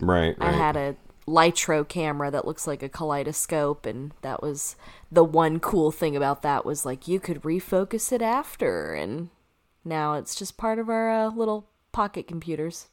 right, 0.00 0.36
I 0.40 0.46
right. 0.46 0.54
had 0.54 0.76
a 0.76 0.96
Lytro 1.26 1.86
camera 1.86 2.30
that 2.30 2.46
looks 2.46 2.66
like 2.66 2.82
a 2.82 2.88
kaleidoscope, 2.88 3.86
and 3.86 4.12
that 4.22 4.42
was 4.42 4.76
the 5.10 5.24
one 5.24 5.60
cool 5.60 5.90
thing 5.90 6.16
about 6.16 6.42
that 6.42 6.64
was 6.64 6.84
like 6.84 7.08
you 7.08 7.20
could 7.20 7.42
refocus 7.42 8.12
it 8.12 8.22
after, 8.22 8.94
and 8.94 9.30
now 9.84 10.14
it's 10.14 10.34
just 10.34 10.56
part 10.56 10.78
of 10.78 10.88
our 10.88 11.10
uh, 11.10 11.28
little 11.28 11.68
pocket 11.92 12.26
computers. 12.26 12.88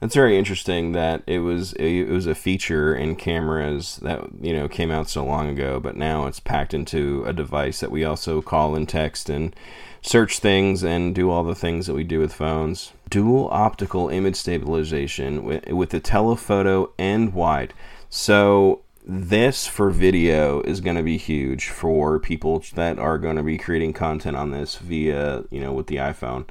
That's 0.00 0.14
very 0.14 0.38
interesting 0.38 0.92
that 0.92 1.22
it 1.26 1.40
was 1.40 1.74
it 1.74 2.08
was 2.08 2.26
a 2.26 2.34
feature 2.34 2.94
in 2.94 3.16
cameras 3.16 3.98
that 3.98 4.28
you 4.40 4.54
know 4.54 4.66
came 4.66 4.90
out 4.90 5.10
so 5.10 5.24
long 5.24 5.48
ago, 5.50 5.78
but 5.78 5.94
now 5.94 6.26
it's 6.26 6.40
packed 6.40 6.72
into 6.72 7.22
a 7.26 7.34
device 7.34 7.80
that 7.80 7.90
we 7.90 8.02
also 8.02 8.40
call 8.40 8.74
and 8.74 8.88
text 8.88 9.28
and 9.28 9.54
search 10.00 10.38
things 10.38 10.82
and 10.82 11.14
do 11.14 11.30
all 11.30 11.44
the 11.44 11.54
things 11.54 11.86
that 11.86 11.94
we 11.94 12.04
do 12.04 12.18
with 12.18 12.32
phones. 12.32 12.92
Dual 13.10 13.50
optical 13.52 14.08
image 14.08 14.36
stabilization 14.36 15.44
with, 15.44 15.68
with 15.68 15.90
the 15.90 16.00
telephoto 16.00 16.92
and 16.96 17.34
wide. 17.34 17.74
So 18.08 18.80
this 19.06 19.66
for 19.66 19.90
video 19.90 20.62
is 20.62 20.80
going 20.80 20.96
to 20.96 21.02
be 21.02 21.18
huge 21.18 21.68
for 21.68 22.18
people 22.18 22.64
that 22.74 22.98
are 22.98 23.18
going 23.18 23.36
to 23.36 23.42
be 23.42 23.58
creating 23.58 23.92
content 23.92 24.36
on 24.36 24.50
this 24.50 24.76
via 24.76 25.44
you 25.50 25.60
know 25.60 25.74
with 25.74 25.88
the 25.88 25.96
iPhone 25.96 26.46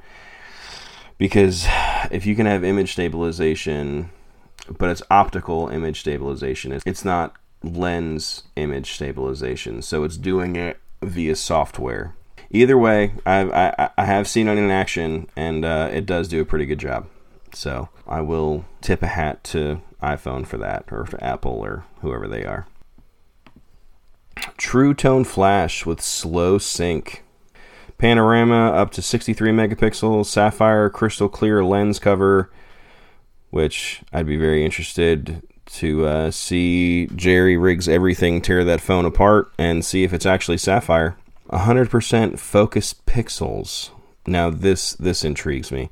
because 1.20 1.66
if 2.10 2.26
you 2.26 2.34
can 2.34 2.46
have 2.46 2.64
image 2.64 2.92
stabilization 2.92 4.10
but 4.78 4.88
it's 4.88 5.02
optical 5.10 5.68
image 5.68 6.00
stabilization 6.00 6.72
it's- 6.72 7.04
not 7.04 7.36
lens 7.62 8.44
image 8.56 8.92
stabilization. 8.92 9.82
So 9.82 10.04
it's 10.04 10.16
doing 10.16 10.56
it 10.56 10.78
via 11.02 11.36
software. 11.36 12.14
Either 12.50 12.76
way 12.76 13.12
I've, 13.24 13.50
i 13.52 13.90
i 13.96 14.04
have 14.04 14.26
seen 14.26 14.48
it 14.48 14.58
in 14.58 14.70
action 14.70 15.28
and 15.36 15.64
uh, 15.64 15.88
it 15.92 16.06
does 16.06 16.28
do 16.28 16.40
a 16.40 16.44
pretty 16.44 16.66
good 16.66 16.78
job. 16.78 17.06
So 17.52 17.88
i 18.06 18.20
will 18.20 18.64
tip 18.80 19.02
a 19.02 19.08
hat 19.08 19.44
to 19.44 19.80
iphone 20.02 20.46
for 20.46 20.56
that 20.56 20.86
or 20.90 21.04
for 21.04 21.22
apple 21.22 21.52
or 21.52 21.84
whoever 22.00 22.26
they 22.26 22.44
are. 22.44 22.66
True 24.56 24.94
tone 24.94 25.24
flash 25.24 25.84
with 25.84 26.00
slow 26.00 26.58
sync 26.58 27.22
panorama 28.00 28.70
up 28.70 28.90
to 28.92 29.02
63 29.02 29.50
megapixels, 29.50 30.26
sapphire 30.26 30.88
crystal 30.88 31.28
clear 31.28 31.62
lens 31.62 31.98
cover, 31.98 32.50
which 33.50 34.02
I'd 34.12 34.26
be 34.26 34.36
very 34.36 34.64
interested 34.64 35.42
to 35.66 36.06
uh, 36.06 36.30
see 36.30 37.06
Jerry 37.14 37.56
rigs 37.56 37.88
everything, 37.88 38.40
tear 38.40 38.64
that 38.64 38.80
phone 38.80 39.04
apart, 39.04 39.52
and 39.58 39.84
see 39.84 40.02
if 40.02 40.12
it's 40.12 40.26
actually 40.26 40.58
sapphire. 40.58 41.16
100% 41.50 42.38
focused 42.38 43.04
pixels. 43.06 43.90
Now 44.26 44.50
this 44.50 44.94
this 44.94 45.24
intrigues 45.24 45.70
me. 45.70 45.90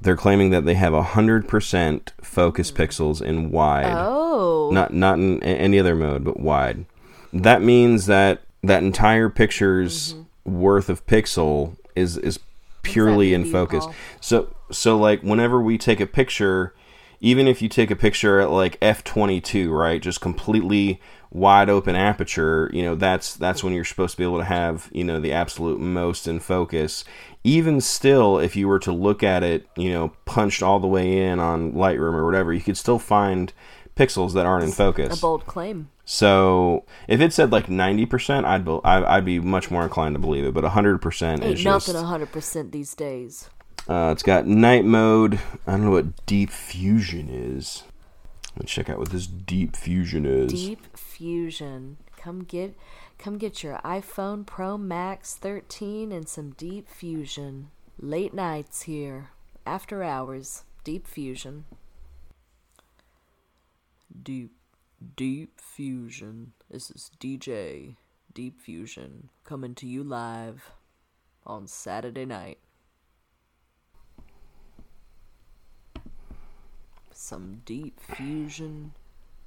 They're 0.00 0.16
claiming 0.16 0.50
that 0.50 0.64
they 0.64 0.74
have 0.74 0.92
100% 0.92 2.10
focus 2.20 2.70
pixels 2.70 3.22
in 3.22 3.50
wide 3.50 3.94
Oh, 3.96 4.70
not 4.72 4.92
not 4.92 5.18
in 5.18 5.42
any 5.42 5.78
other 5.78 5.94
mode 5.94 6.22
but 6.22 6.38
wide 6.38 6.84
that 7.32 7.62
means 7.62 8.06
that 8.06 8.42
that 8.62 8.82
entire 8.82 9.28
picture's 9.28 10.14
worth 10.46 10.88
of 10.88 11.06
pixel 11.06 11.76
is 11.94 12.16
is 12.16 12.38
purely 12.82 13.34
in 13.34 13.44
focus 13.44 13.84
Paul? 13.84 13.94
so 14.20 14.54
so 14.70 14.96
like 14.96 15.22
whenever 15.22 15.60
we 15.60 15.76
take 15.76 16.00
a 16.00 16.06
picture 16.06 16.74
even 17.20 17.48
if 17.48 17.60
you 17.60 17.68
take 17.68 17.90
a 17.90 17.96
picture 17.96 18.40
at 18.40 18.50
like 18.50 18.78
f22 18.80 19.76
right 19.76 20.00
just 20.00 20.20
completely 20.20 21.00
wide 21.30 21.68
open 21.68 21.96
aperture 21.96 22.70
you 22.72 22.82
know 22.82 22.94
that's 22.94 23.34
that's 23.34 23.64
when 23.64 23.72
you're 23.72 23.84
supposed 23.84 24.12
to 24.12 24.18
be 24.18 24.24
able 24.24 24.38
to 24.38 24.44
have 24.44 24.88
you 24.92 25.02
know 25.02 25.20
the 25.20 25.32
absolute 25.32 25.80
most 25.80 26.28
in 26.28 26.38
focus 26.38 27.04
even 27.42 27.80
still 27.80 28.38
if 28.38 28.54
you 28.54 28.68
were 28.68 28.78
to 28.78 28.92
look 28.92 29.22
at 29.22 29.42
it 29.42 29.66
you 29.76 29.90
know 29.92 30.12
punched 30.24 30.62
all 30.62 30.78
the 30.78 30.86
way 30.86 31.24
in 31.24 31.40
on 31.40 31.72
lightroom 31.72 32.14
or 32.14 32.24
whatever 32.24 32.52
you 32.52 32.60
could 32.60 32.76
still 32.76 32.98
find 32.98 33.52
pixels 33.96 34.34
that 34.34 34.46
aren't 34.46 34.64
in 34.64 34.70
focus 34.70 35.18
a 35.18 35.20
bold 35.20 35.46
claim. 35.46 35.88
So 36.08 36.86
if 37.08 37.20
it 37.20 37.32
said 37.34 37.50
like 37.52 37.66
90% 37.66 38.44
i'd 38.44 38.64
be, 38.64 38.78
I- 38.84 39.16
i'd 39.16 39.24
be 39.24 39.38
much 39.40 39.70
more 39.70 39.82
inclined 39.82 40.14
to 40.14 40.18
believe 40.20 40.44
it 40.46 40.54
but 40.54 40.64
100% 40.64 41.44
is 41.44 41.60
just 41.60 41.88
nothing 41.88 42.02
hundred 42.02 42.32
percent 42.32 42.72
these 42.72 42.94
days. 42.94 43.50
Uh, 43.88 44.10
it's 44.12 44.22
got 44.24 44.46
night 44.46 44.84
mode. 44.84 45.38
I 45.66 45.72
don't 45.72 45.84
know 45.84 45.90
what 45.92 46.24
deep 46.26 46.50
fusion 46.50 47.28
is. 47.30 47.84
Let's 48.56 48.72
check 48.72 48.88
out 48.90 48.98
what 48.98 49.10
this 49.10 49.26
deep 49.28 49.76
fusion 49.76 50.24
is. 50.26 50.52
Deep 50.52 50.96
Fusion. 50.96 51.98
Come 52.16 52.40
get 52.42 52.74
come 53.18 53.38
get 53.38 53.62
your 53.62 53.78
iPhone 53.84 54.44
Pro 54.46 54.76
Max 54.76 55.34
13 55.36 56.10
and 56.10 56.28
some 56.28 56.50
Deep 56.50 56.88
Fusion. 56.88 57.68
Late 58.00 58.34
nights 58.34 58.82
here. 58.82 59.28
After 59.66 60.02
hours. 60.02 60.64
Deep 60.84 61.06
Fusion. 61.06 61.64
Deep 64.22 64.52
Deep 65.14 65.60
Fusion. 65.60 66.52
This 66.70 66.90
is 66.90 67.10
DJ 67.20 67.96
Deep 68.32 68.60
Fusion 68.60 69.28
coming 69.44 69.74
to 69.74 69.86
you 69.86 70.02
live 70.02 70.72
on 71.46 71.66
Saturday 71.66 72.24
night. 72.24 72.58
Some 77.12 77.62
deep 77.64 77.98
fusion, 77.98 78.92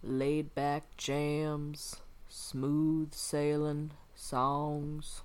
laid 0.02 0.56
back 0.56 0.98
jams, 0.98 1.98
smooth 2.28 3.14
sailing 3.14 3.92
songs. 4.16 5.22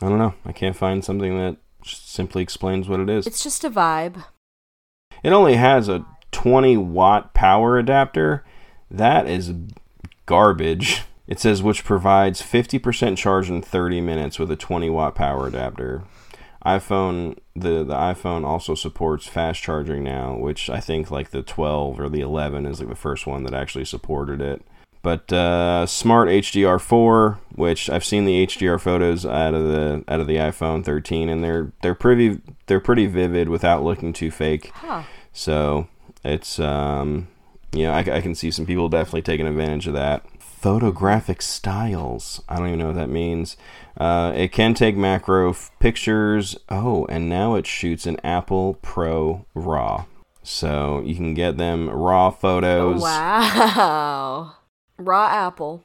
I 0.00 0.08
don't 0.08 0.18
know. 0.18 0.34
I 0.44 0.52
can't 0.52 0.76
find 0.76 1.04
something 1.04 1.36
that 1.36 1.56
simply 1.84 2.42
explains 2.42 2.88
what 2.88 3.00
it 3.00 3.10
is. 3.10 3.26
It's 3.26 3.42
just 3.42 3.64
a 3.64 3.70
vibe. 3.70 4.24
It 5.22 5.32
only 5.32 5.56
has 5.56 5.88
a 5.88 6.04
20 6.32 6.76
watt 6.78 7.34
power 7.34 7.78
adapter. 7.78 8.44
That 8.90 9.28
is 9.28 9.52
garbage. 10.26 11.02
It 11.26 11.38
says 11.38 11.62
which 11.62 11.84
provides 11.84 12.42
50% 12.42 13.16
charge 13.16 13.48
in 13.48 13.62
30 13.62 14.00
minutes 14.00 14.38
with 14.38 14.50
a 14.50 14.56
20 14.56 14.90
watt 14.90 15.14
power 15.14 15.46
adapter. 15.46 16.02
iPhone 16.66 17.38
the 17.54 17.84
the 17.84 17.94
iPhone 17.94 18.44
also 18.44 18.74
supports 18.74 19.26
fast 19.26 19.62
charging 19.62 20.02
now, 20.02 20.36
which 20.36 20.68
I 20.68 20.80
think 20.80 21.10
like 21.10 21.30
the 21.30 21.42
12 21.42 22.00
or 22.00 22.08
the 22.08 22.20
11 22.20 22.66
is 22.66 22.80
like 22.80 22.88
the 22.88 22.96
first 22.96 23.26
one 23.26 23.44
that 23.44 23.54
actually 23.54 23.84
supported 23.84 24.40
it. 24.40 24.62
But 25.02 25.32
uh, 25.32 25.86
Smart 25.86 26.28
HDR4, 26.28 27.38
which 27.54 27.88
I've 27.88 28.04
seen 28.04 28.26
the 28.26 28.46
HDR 28.46 28.78
photos 28.78 29.24
out 29.24 29.54
of 29.54 29.66
the 29.68 30.04
out 30.08 30.20
of 30.20 30.26
the 30.26 30.36
iPhone 30.36 30.84
13, 30.84 31.28
and 31.28 31.42
they're 31.42 31.72
they're 31.82 31.94
pretty 31.94 32.40
they're 32.66 32.80
pretty 32.80 33.06
vivid 33.06 33.48
without 33.48 33.82
looking 33.82 34.12
too 34.12 34.30
fake. 34.30 34.70
Huh. 34.74 35.04
So 35.32 35.88
it's 36.22 36.58
um, 36.60 37.28
know 37.72 37.92
I, 37.92 37.98
I 37.98 38.20
can 38.20 38.34
see 38.34 38.50
some 38.50 38.66
people 38.66 38.88
definitely 38.88 39.22
taking 39.22 39.46
advantage 39.46 39.86
of 39.86 39.94
that. 39.94 40.24
Photographic 40.40 41.40
styles. 41.40 42.42
I 42.48 42.56
don't 42.56 42.66
even 42.66 42.78
know 42.80 42.86
what 42.88 42.96
that 42.96 43.08
means. 43.08 43.56
Uh, 43.96 44.32
it 44.34 44.52
can 44.52 44.74
take 44.74 44.96
macro 44.96 45.50
f- 45.50 45.70
pictures. 45.78 46.56
Oh, 46.68 47.06
and 47.06 47.28
now 47.28 47.54
it 47.54 47.66
shoots 47.66 48.06
an 48.06 48.18
Apple 48.22 48.74
Pro 48.82 49.46
RAW. 49.54 50.04
So 50.42 51.02
you 51.04 51.14
can 51.14 51.34
get 51.34 51.56
them 51.56 51.88
raw 51.88 52.30
photos. 52.30 53.02
Wow. 53.02 54.54
Raw 54.98 55.28
apple. 55.28 55.82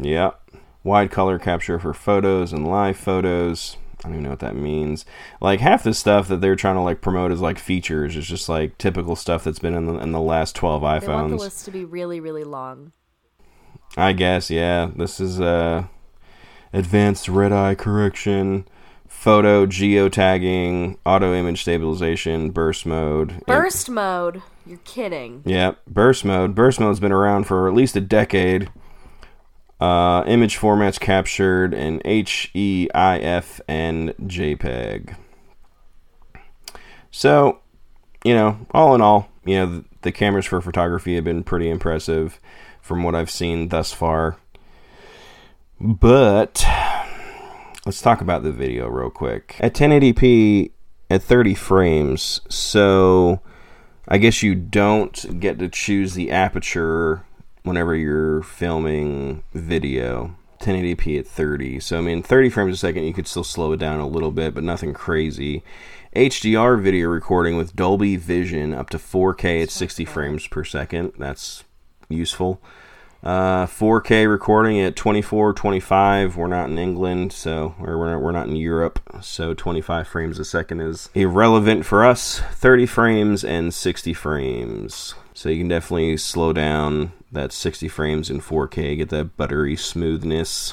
Yep. 0.00 0.50
Wide 0.82 1.10
color 1.10 1.38
capture 1.38 1.78
for 1.78 1.94
photos 1.94 2.52
and 2.52 2.66
live 2.66 2.96
photos. 2.96 3.76
I 4.06 4.08
don't 4.08 4.18
even 4.18 4.24
know 4.24 4.30
what 4.30 4.38
that 4.38 4.54
means. 4.54 5.04
Like 5.40 5.58
half 5.58 5.82
the 5.82 5.92
stuff 5.92 6.28
that 6.28 6.40
they're 6.40 6.54
trying 6.54 6.76
to 6.76 6.80
like 6.80 7.00
promote 7.00 7.32
as 7.32 7.40
like 7.40 7.58
features 7.58 8.16
is 8.16 8.24
just 8.24 8.48
like 8.48 8.78
typical 8.78 9.16
stuff 9.16 9.42
that's 9.42 9.58
been 9.58 9.74
in 9.74 9.86
the 9.86 9.94
in 9.98 10.12
the 10.12 10.20
last 10.20 10.54
twelve 10.54 10.82
They 10.82 11.08
want 11.08 11.30
the 11.30 11.36
list 11.36 11.64
to 11.64 11.72
be 11.72 11.84
really, 11.84 12.20
really 12.20 12.44
long. 12.44 12.92
I 13.96 14.12
guess 14.12 14.48
yeah. 14.48 14.92
This 14.94 15.18
is 15.18 15.40
uh 15.40 15.86
advanced 16.72 17.28
red 17.28 17.52
eye 17.52 17.74
correction, 17.74 18.68
photo 19.08 19.66
geotagging, 19.66 20.98
auto 21.04 21.34
image 21.34 21.62
stabilization, 21.62 22.50
burst 22.50 22.86
mode. 22.86 23.44
Burst 23.44 23.90
mode. 23.90 24.40
You're 24.64 24.78
kidding. 24.84 25.42
Yep, 25.44 25.80
burst 25.88 26.24
mode. 26.24 26.54
Burst 26.54 26.78
mode's 26.78 27.00
been 27.00 27.10
around 27.10 27.48
for 27.48 27.66
at 27.66 27.74
least 27.74 27.96
a 27.96 28.00
decade. 28.00 28.70
Uh, 29.78 30.24
image 30.26 30.58
formats 30.58 30.98
captured 30.98 31.74
in 31.74 32.00
HEIF 32.00 33.60
and 33.68 34.14
JPEG. 34.22 35.16
So, 37.10 37.60
you 38.24 38.34
know, 38.34 38.58
all 38.70 38.94
in 38.94 39.02
all, 39.02 39.28
you 39.44 39.56
know, 39.56 39.66
the, 39.66 39.84
the 40.02 40.12
cameras 40.12 40.46
for 40.46 40.60
photography 40.62 41.14
have 41.16 41.24
been 41.24 41.44
pretty 41.44 41.68
impressive 41.68 42.40
from 42.80 43.02
what 43.02 43.14
I've 43.14 43.30
seen 43.30 43.68
thus 43.68 43.92
far. 43.92 44.38
But 45.78 46.64
let's 47.84 48.00
talk 48.00 48.22
about 48.22 48.42
the 48.42 48.52
video 48.52 48.88
real 48.88 49.10
quick. 49.10 49.56
At 49.60 49.74
1080p 49.74 50.70
at 51.10 51.22
30 51.22 51.54
frames, 51.54 52.40
so 52.48 53.42
I 54.08 54.16
guess 54.16 54.42
you 54.42 54.54
don't 54.54 55.38
get 55.38 55.58
to 55.58 55.68
choose 55.68 56.14
the 56.14 56.30
aperture 56.30 57.25
whenever 57.66 57.94
you're 57.94 58.42
filming 58.42 59.42
video. 59.52 60.36
1080p 60.60 61.18
at 61.18 61.26
30. 61.26 61.80
So, 61.80 61.98
I 61.98 62.00
mean, 62.00 62.22
30 62.22 62.48
frames 62.48 62.74
a 62.74 62.78
second, 62.78 63.04
you 63.04 63.12
could 63.12 63.28
still 63.28 63.44
slow 63.44 63.72
it 63.72 63.76
down 63.76 64.00
a 64.00 64.06
little 64.06 64.30
bit, 64.30 64.54
but 64.54 64.64
nothing 64.64 64.94
crazy. 64.94 65.62
HDR 66.14 66.80
video 66.80 67.08
recording 67.08 67.58
with 67.58 67.76
Dolby 67.76 68.16
Vision 68.16 68.72
up 68.72 68.88
to 68.90 68.98
4K 68.98 69.64
at 69.64 69.70
60 69.70 70.06
frames 70.06 70.46
per 70.46 70.64
second. 70.64 71.12
That's 71.18 71.64
useful. 72.08 72.62
Uh, 73.22 73.66
4K 73.66 74.30
recording 74.30 74.80
at 74.80 74.96
24, 74.96 75.52
25. 75.52 76.36
We're 76.36 76.46
not 76.46 76.70
in 76.70 76.78
England, 76.78 77.32
so 77.32 77.74
or 77.80 77.98
we're 77.98 78.12
not, 78.12 78.22
we're 78.22 78.32
not 78.32 78.46
in 78.46 78.56
Europe, 78.56 79.00
so 79.20 79.52
25 79.52 80.06
frames 80.06 80.38
a 80.38 80.44
second 80.44 80.80
is 80.80 81.10
irrelevant 81.14 81.84
for 81.84 82.04
us. 82.04 82.40
30 82.52 82.86
frames 82.86 83.44
and 83.44 83.74
60 83.74 84.14
frames. 84.14 85.14
So 85.36 85.50
you 85.50 85.58
can 85.58 85.68
definitely 85.68 86.16
slow 86.16 86.54
down 86.54 87.12
that 87.30 87.52
60 87.52 87.88
frames 87.88 88.30
in 88.30 88.40
4K, 88.40 88.96
get 88.96 89.10
that 89.10 89.36
buttery 89.36 89.76
smoothness. 89.76 90.72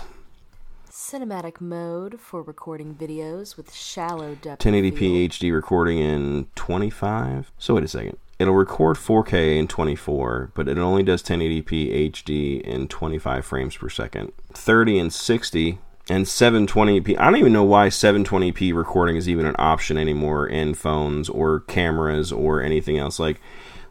Cinematic 0.90 1.60
mode 1.60 2.18
for 2.18 2.42
recording 2.42 2.96
videos 2.96 3.58
with 3.58 3.74
shallow 3.74 4.36
depth. 4.36 4.64
1080p 4.64 4.98
field. 4.98 5.32
HD 5.32 5.54
recording 5.54 5.98
in 5.98 6.48
25. 6.56 7.52
So 7.60 7.74
wait 7.74 7.84
a 7.84 7.90
second. 7.90 8.18
It'll 8.40 8.54
record 8.54 8.96
4K 8.96 9.58
in 9.58 9.68
24, 9.68 10.52
but 10.54 10.70
it 10.70 10.78
only 10.78 11.04
does 11.04 11.22
1080p 11.24 12.12
HD 12.12 12.62
in 12.62 12.88
25 12.88 13.46
frames 13.46 13.76
per 13.76 13.90
second. 13.90 14.32
30 14.54 14.98
and 14.98 15.14
60 15.14 15.78
and 16.10 16.24
720p. 16.24 17.20
I 17.20 17.26
don't 17.26 17.36
even 17.36 17.52
know 17.52 17.66
why 17.66 17.90
720p 17.90 18.74
recording 18.74 19.18
is 19.18 19.28
even 19.28 19.46
an 19.46 19.58
option 19.60 19.98
anymore 19.98 20.48
in 20.48 20.74
phones 20.74 21.28
or 21.28 21.60
cameras 21.60 22.32
or 22.32 22.62
anything 22.62 22.98
else. 22.98 23.20
Like 23.20 23.42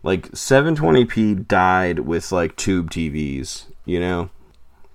like 0.03 0.31
720p 0.33 1.47
died 1.47 2.01
with 2.01 2.33
like 2.33 2.57
tube 2.57 2.91
TVs, 2.91 3.67
you 3.85 4.01
know? 4.01 4.31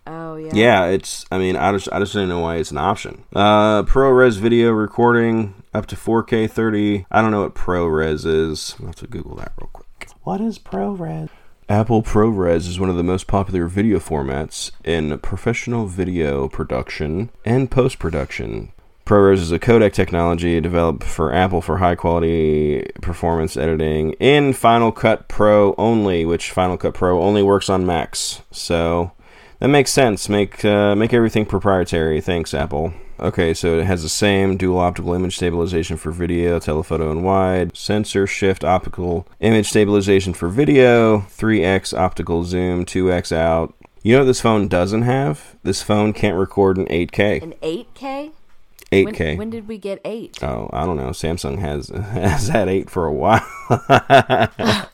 Oh 0.06 0.38
yeah. 0.38 0.52
Yeah, 0.54 0.86
it's. 0.86 1.26
I 1.32 1.38
mean, 1.38 1.58
I 1.58 1.72
just 1.74 1.90
I 1.92 2.00
just 2.00 2.14
didn't 2.14 2.30
know 2.30 2.40
why 2.40 2.56
it's 2.58 2.72
an 2.72 2.78
option. 2.78 3.26
Uh, 3.36 3.84
ProRes 3.84 4.38
video 4.38 4.72
recording 4.72 5.64
up 5.74 5.86
to 5.88 5.96
4K 5.98 6.50
30. 6.50 7.06
I 7.12 7.22
don't 7.22 7.32
know 7.32 7.42
what 7.42 7.56
ProRes 7.56 8.26
is. 8.26 8.76
I'll 8.80 8.88
have 8.88 8.96
to 8.96 9.08
Google 9.08 9.36
that 9.36 9.52
real 9.60 9.70
quick. 9.74 10.10
What 10.24 10.40
is 10.40 10.60
ProRes? 10.60 11.30
Apple 11.70 12.02
ProRes 12.02 12.70
is 12.70 12.80
one 12.80 12.90
of 12.90 12.96
the 12.96 13.04
most 13.04 13.28
popular 13.28 13.68
video 13.68 14.00
formats 14.00 14.72
in 14.86 15.18
professional 15.20 15.86
video 15.86 16.48
production 16.48 17.30
and 17.44 17.70
post 17.70 18.00
production. 18.00 18.72
ProRes 19.08 19.36
is 19.36 19.54
a 19.54 19.60
codec 19.60 19.94
technology 19.94 20.60
developed 20.60 21.02
for 21.02 21.34
Apple 21.34 21.62
for 21.62 21.78
high 21.78 21.96
quality 21.96 22.86
performance 23.02 23.56
editing 23.56 24.12
in 24.20 24.52
Final 24.52 24.92
Cut 24.92 25.30
Pro 25.30 25.74
only, 25.78 26.26
which 26.26 26.52
Final 26.52 26.76
Cut 26.76 26.94
Pro 26.94 27.22
only 27.22 27.42
works 27.42 27.70
on 27.70 27.86
Macs. 27.86 28.42
So 28.52 29.14
that 29.60 29.70
makes 29.70 29.92
sense. 29.92 30.28
Make 30.28 30.66
uh, 30.66 30.94
make 30.94 31.14
everything 31.14 31.46
proprietary. 31.46 32.20
Thanks, 32.20 32.54
Apple. 32.54 32.92
Okay, 33.18 33.54
so 33.54 33.80
it 33.80 33.86
has 33.86 34.04
the 34.04 34.10
same 34.10 34.58
dual 34.58 34.78
optical 34.78 35.14
image 35.14 35.38
stabilization 35.38 35.96
for 35.96 36.12
video, 36.12 36.60
telephoto 36.60 37.10
and 37.10 37.24
wide, 37.24 37.78
sensor 37.78 38.28
shift 38.28 38.66
optical 38.66 39.26
image 39.40 39.70
stabilization 39.70 40.34
for 40.34 40.50
video, 40.50 41.20
3x 41.20 41.98
optical 41.98 42.44
zoom, 42.44 42.86
2x 42.86 43.32
out. 43.32 43.74
You 44.04 44.14
know 44.14 44.20
what 44.20 44.26
this 44.26 44.42
phone 44.42 44.68
doesn't 44.68 45.04
have? 45.04 45.56
This 45.64 45.82
phone 45.82 46.12
can't 46.12 46.38
record 46.38 46.78
in 46.78 46.86
8K. 46.88 47.42
An 47.42 47.54
8K. 47.64 48.34
8K. 48.92 49.20
When, 49.20 49.38
when 49.38 49.50
did 49.50 49.68
we 49.68 49.78
get 49.78 50.00
eight? 50.06 50.42
Oh, 50.42 50.70
I 50.72 50.86
don't 50.86 50.98
know. 50.98 51.10
Samsung 51.10 51.60
has 51.60 51.90
has 51.90 52.48
had 52.48 52.70
eight 52.70 52.90
for 52.90 53.06
a 53.06 53.14
while. 53.14 53.46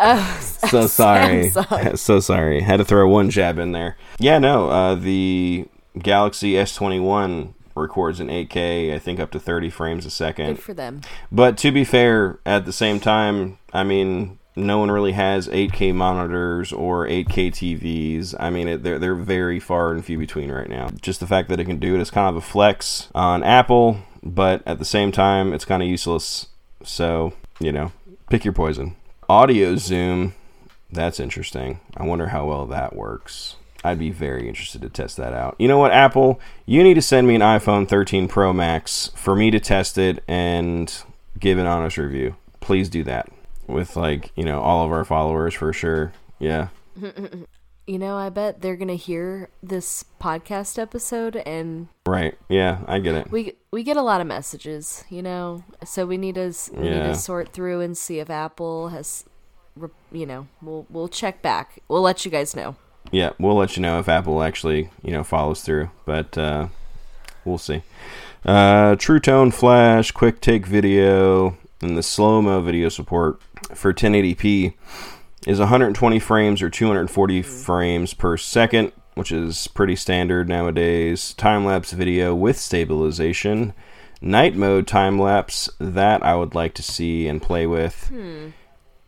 Oh, 0.00 0.38
so 0.40 0.86
sorry. 0.86 1.50
Samsung. 1.50 1.98
So 1.98 2.20
sorry. 2.20 2.60
Had 2.60 2.78
to 2.78 2.84
throw 2.84 3.08
one 3.08 3.30
jab 3.30 3.58
in 3.58 3.72
there. 3.72 3.96
Yeah, 4.18 4.38
no. 4.38 4.70
Uh, 4.70 4.94
the 4.94 5.66
Galaxy 5.98 6.52
S21 6.52 7.54
records 7.74 8.20
in 8.20 8.28
8K. 8.28 8.94
I 8.94 8.98
think 8.98 9.20
up 9.20 9.30
to 9.32 9.40
30 9.40 9.70
frames 9.70 10.06
a 10.06 10.10
second. 10.10 10.54
Good 10.54 10.62
for 10.62 10.74
them. 10.74 11.00
But 11.30 11.58
to 11.58 11.72
be 11.72 11.84
fair, 11.84 12.38
at 12.46 12.64
the 12.64 12.72
same 12.72 13.00
time, 13.00 13.58
I 13.72 13.84
mean, 13.84 14.37
no 14.58 14.78
one 14.78 14.90
really 14.90 15.12
has 15.12 15.48
8K 15.48 15.94
monitors 15.94 16.72
or 16.72 17.06
8K 17.06 17.48
TVs. 17.50 18.34
I 18.38 18.50
mean, 18.50 18.68
it, 18.68 18.82
they're 18.82 18.98
they're 18.98 19.14
very 19.14 19.60
far 19.60 19.92
and 19.92 20.04
few 20.04 20.18
between 20.18 20.50
right 20.50 20.68
now. 20.68 20.90
Just 21.00 21.20
the 21.20 21.26
fact 21.26 21.48
that 21.48 21.60
it 21.60 21.64
can 21.64 21.78
do 21.78 21.94
it 21.94 22.00
is 22.00 22.10
kind 22.10 22.28
of 22.28 22.36
a 22.36 22.46
flex 22.46 23.08
on 23.14 23.42
Apple, 23.42 23.98
but 24.22 24.62
at 24.66 24.78
the 24.78 24.84
same 24.84 25.12
time, 25.12 25.52
it's 25.52 25.64
kind 25.64 25.82
of 25.82 25.88
useless. 25.88 26.48
So 26.82 27.32
you 27.60 27.72
know, 27.72 27.92
pick 28.30 28.44
your 28.44 28.54
poison. 28.54 28.96
Audio 29.28 29.76
zoom, 29.76 30.34
that's 30.90 31.20
interesting. 31.20 31.80
I 31.96 32.04
wonder 32.04 32.28
how 32.28 32.46
well 32.46 32.66
that 32.66 32.96
works. 32.96 33.56
I'd 33.84 33.98
be 33.98 34.10
very 34.10 34.48
interested 34.48 34.82
to 34.82 34.88
test 34.88 35.16
that 35.18 35.32
out. 35.32 35.54
You 35.58 35.68
know 35.68 35.78
what, 35.78 35.92
Apple? 35.92 36.40
You 36.66 36.82
need 36.82 36.94
to 36.94 37.02
send 37.02 37.28
me 37.28 37.36
an 37.36 37.42
iPhone 37.42 37.88
13 37.88 38.26
Pro 38.26 38.52
Max 38.52 39.12
for 39.14 39.36
me 39.36 39.50
to 39.52 39.60
test 39.60 39.96
it 39.98 40.22
and 40.26 40.92
give 41.38 41.58
an 41.58 41.66
honest 41.66 41.96
review. 41.96 42.34
Please 42.60 42.88
do 42.88 43.04
that 43.04 43.28
with 43.68 43.94
like 43.96 44.32
you 44.34 44.44
know 44.44 44.60
all 44.60 44.84
of 44.84 44.90
our 44.90 45.04
followers 45.04 45.54
for 45.54 45.72
sure. 45.72 46.12
Yeah. 46.38 46.68
You 47.86 47.98
know, 47.98 48.18
I 48.18 48.28
bet 48.28 48.60
they're 48.60 48.76
gonna 48.76 48.96
hear 48.96 49.48
this 49.62 50.04
podcast 50.20 50.78
episode, 50.78 51.36
and 51.36 51.88
Right. 52.06 52.36
Yeah, 52.50 52.80
I 52.86 52.98
get 52.98 53.14
it. 53.14 53.30
we 53.30 53.54
we 53.72 53.82
get 53.82 53.96
a 53.96 54.02
lot 54.02 54.20
of 54.20 54.26
messages. 54.26 55.04
You 55.08 55.22
know, 55.22 55.64
so 55.86 56.04
we 56.04 56.18
need 56.18 56.34
to 56.34 56.52
we 56.74 56.80
need 56.82 56.90
Yeah. 56.96 57.06
to 57.06 57.14
sort 57.14 57.48
through 57.54 57.80
and 57.80 57.96
see 57.96 58.18
if 58.18 58.28
Apple 58.28 58.88
has, 58.90 59.24
you 60.12 60.26
know, 60.26 60.48
we'll 60.60 60.84
we'll 60.90 61.08
check 61.08 61.40
back. 61.40 61.78
We'll 61.88 62.02
let 62.02 62.26
you 62.26 62.30
guys 62.30 62.54
know. 62.54 62.76
Yeah, 63.10 63.30
we'll 63.38 63.56
let 63.56 63.74
you 63.78 63.80
know 63.82 63.98
if 64.00 64.06
Apple 64.10 64.42
actually 64.42 64.90
you 65.02 65.10
know 65.12 65.24
follows 65.24 65.62
through, 65.62 65.88
but 66.04 66.36
uh, 66.36 66.68
we'll 67.46 67.56
see. 67.56 67.82
Uh, 68.44 68.96
True 68.96 69.18
Tone 69.18 69.50
Flash, 69.50 70.10
Quick 70.10 70.42
Take 70.42 70.66
Video, 70.66 71.56
and 71.80 71.96
the 71.96 72.02
slow 72.02 72.42
mo 72.42 72.60
video 72.60 72.90
support 72.90 73.40
for 73.74 73.92
1080p 73.92 74.74
is 75.46 75.58
120 75.58 76.18
frames 76.18 76.62
or 76.62 76.70
240 76.70 77.42
frames 77.42 78.14
per 78.14 78.36
second, 78.36 78.92
which 79.14 79.32
is 79.32 79.68
pretty 79.68 79.96
standard 79.96 80.48
nowadays. 80.48 81.32
Time 81.34 81.64
lapse 81.64 81.92
video 81.92 82.34
with 82.34 82.58
stabilization. 82.58 83.72
Night 84.20 84.56
mode 84.56 84.86
time 84.86 85.18
lapse, 85.18 85.70
that 85.78 86.24
I 86.24 86.34
would 86.34 86.54
like 86.54 86.74
to 86.74 86.82
see 86.82 87.28
and 87.28 87.40
play 87.40 87.66
with. 87.66 88.10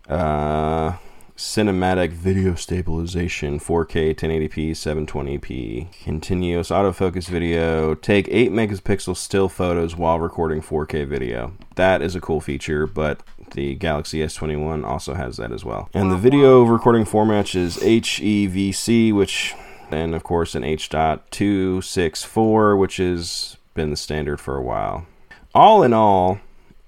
Uh, 0.09 0.94
cinematic 1.40 2.11
video 2.11 2.55
stabilization 2.55 3.59
4K 3.59 4.14
1080p 4.14 4.72
720p 4.72 5.90
continuous 6.05 6.68
autofocus 6.68 7.29
video. 7.29 7.94
Take 7.94 8.29
8 8.29 8.53
megapixel 8.53 9.16
still 9.16 9.48
photos 9.48 9.96
while 9.96 10.20
recording 10.20 10.61
4K 10.61 11.07
video. 11.07 11.55
That 11.76 12.03
is 12.03 12.14
a 12.14 12.20
cool 12.20 12.42
feature 12.42 12.87
but 12.87 13.22
the 13.53 13.74
Galaxy 13.76 14.18
S21 14.18 14.85
also 14.85 15.14
has 15.14 15.38
that 15.38 15.50
as 15.50 15.64
well. 15.64 15.88
And 15.94 16.12
the 16.12 16.18
video 16.18 16.62
recording 16.62 17.07
format 17.07 17.55
is 17.55 17.79
HEVC 17.79 19.14
which 19.14 19.55
and 19.90 20.14
of 20.14 20.22
course 20.22 20.55
an 20.55 20.62
H.264 20.62 22.79
which 22.79 22.98
has 22.98 23.57
been 23.72 23.88
the 23.88 23.96
standard 23.96 24.42
for 24.42 24.59
a 24.59 24.62
while. 24.62 25.07
All 25.55 25.83
in 25.83 25.94
all 25.94 26.38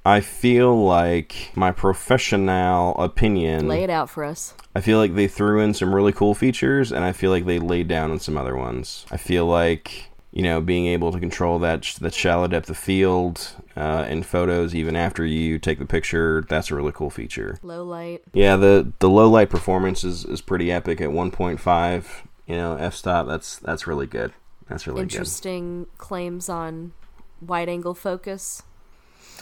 I 0.04 0.20
feel 0.20 0.84
like 0.84 1.52
my 1.54 1.70
professional 1.70 2.96
opinion 2.96 3.68
Lay 3.68 3.84
it 3.84 3.90
out 3.90 4.10
for 4.10 4.24
us. 4.24 4.54
I 4.74 4.80
feel 4.80 4.98
like 4.98 5.14
they 5.14 5.28
threw 5.28 5.60
in 5.60 5.74
some 5.74 5.94
really 5.94 6.12
cool 6.12 6.34
features, 6.34 6.90
and 6.90 7.04
I 7.04 7.12
feel 7.12 7.30
like 7.30 7.44
they 7.44 7.58
laid 7.58 7.88
down 7.88 8.10
on 8.10 8.18
some 8.18 8.36
other 8.36 8.56
ones. 8.56 9.06
I 9.10 9.16
feel 9.16 9.46
like 9.46 10.10
you 10.32 10.42
know 10.42 10.60
being 10.60 10.86
able 10.86 11.12
to 11.12 11.20
control 11.20 11.58
that 11.60 11.82
that 12.00 12.14
shallow 12.14 12.48
depth 12.48 12.70
of 12.70 12.78
field 12.78 13.50
uh, 13.76 14.06
in 14.08 14.22
photos 14.22 14.74
even 14.74 14.96
after 14.96 15.24
you 15.24 15.58
take 15.58 15.78
the 15.78 15.86
picture. 15.86 16.44
That's 16.48 16.70
a 16.70 16.74
really 16.74 16.92
cool 16.92 17.10
feature. 17.10 17.58
Low 17.62 17.84
light. 17.84 18.22
Yeah, 18.32 18.56
the 18.56 18.92
the 18.98 19.10
low 19.10 19.30
light 19.30 19.50
performance 19.50 20.02
is, 20.02 20.24
is 20.24 20.40
pretty 20.40 20.72
epic 20.72 21.00
at 21.00 21.10
1.5. 21.10 22.04
You 22.46 22.56
know, 22.56 22.76
f 22.76 22.94
stop. 22.94 23.28
That's 23.28 23.58
that's 23.58 23.86
really 23.86 24.06
good. 24.06 24.32
That's 24.68 24.86
really 24.86 25.02
good. 25.02 25.12
Interesting 25.12 25.86
claims 25.98 26.48
on 26.48 26.92
wide 27.40 27.68
angle 27.68 27.94
focus. 27.94 28.62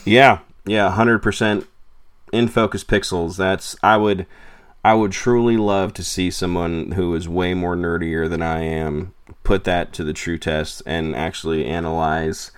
Yeah, 0.05 0.39
yeah, 0.71 0.89
hundred 0.89 1.19
percent 1.19 1.67
in 2.31 2.47
focus 2.47 2.83
pixels. 2.83 3.35
That's 3.35 3.75
I 3.83 3.97
would 3.97 4.25
I 4.85 4.93
would 4.93 5.11
truly 5.11 5.57
love 5.57 5.93
to 5.95 6.03
see 6.03 6.31
someone 6.31 6.93
who 6.93 7.13
is 7.13 7.27
way 7.27 7.53
more 7.53 7.75
nerdier 7.75 8.29
than 8.29 8.41
I 8.41 8.61
am 8.61 9.13
put 9.43 9.65
that 9.65 9.91
to 9.93 10.03
the 10.05 10.13
true 10.13 10.37
test 10.37 10.81
and 10.85 11.13
actually 11.13 11.65
analyze 11.65 12.51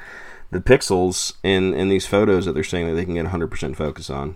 the 0.52 0.60
pixels 0.60 1.34
in 1.42 1.74
in 1.74 1.90
these 1.90 2.06
photos 2.06 2.46
that 2.46 2.54
they're 2.54 2.64
saying 2.64 2.88
that 2.88 2.94
they 2.94 3.06
can 3.06 3.16
get 3.16 3.26
100% 3.26 3.76
focus 3.76 4.12
on. 4.12 4.36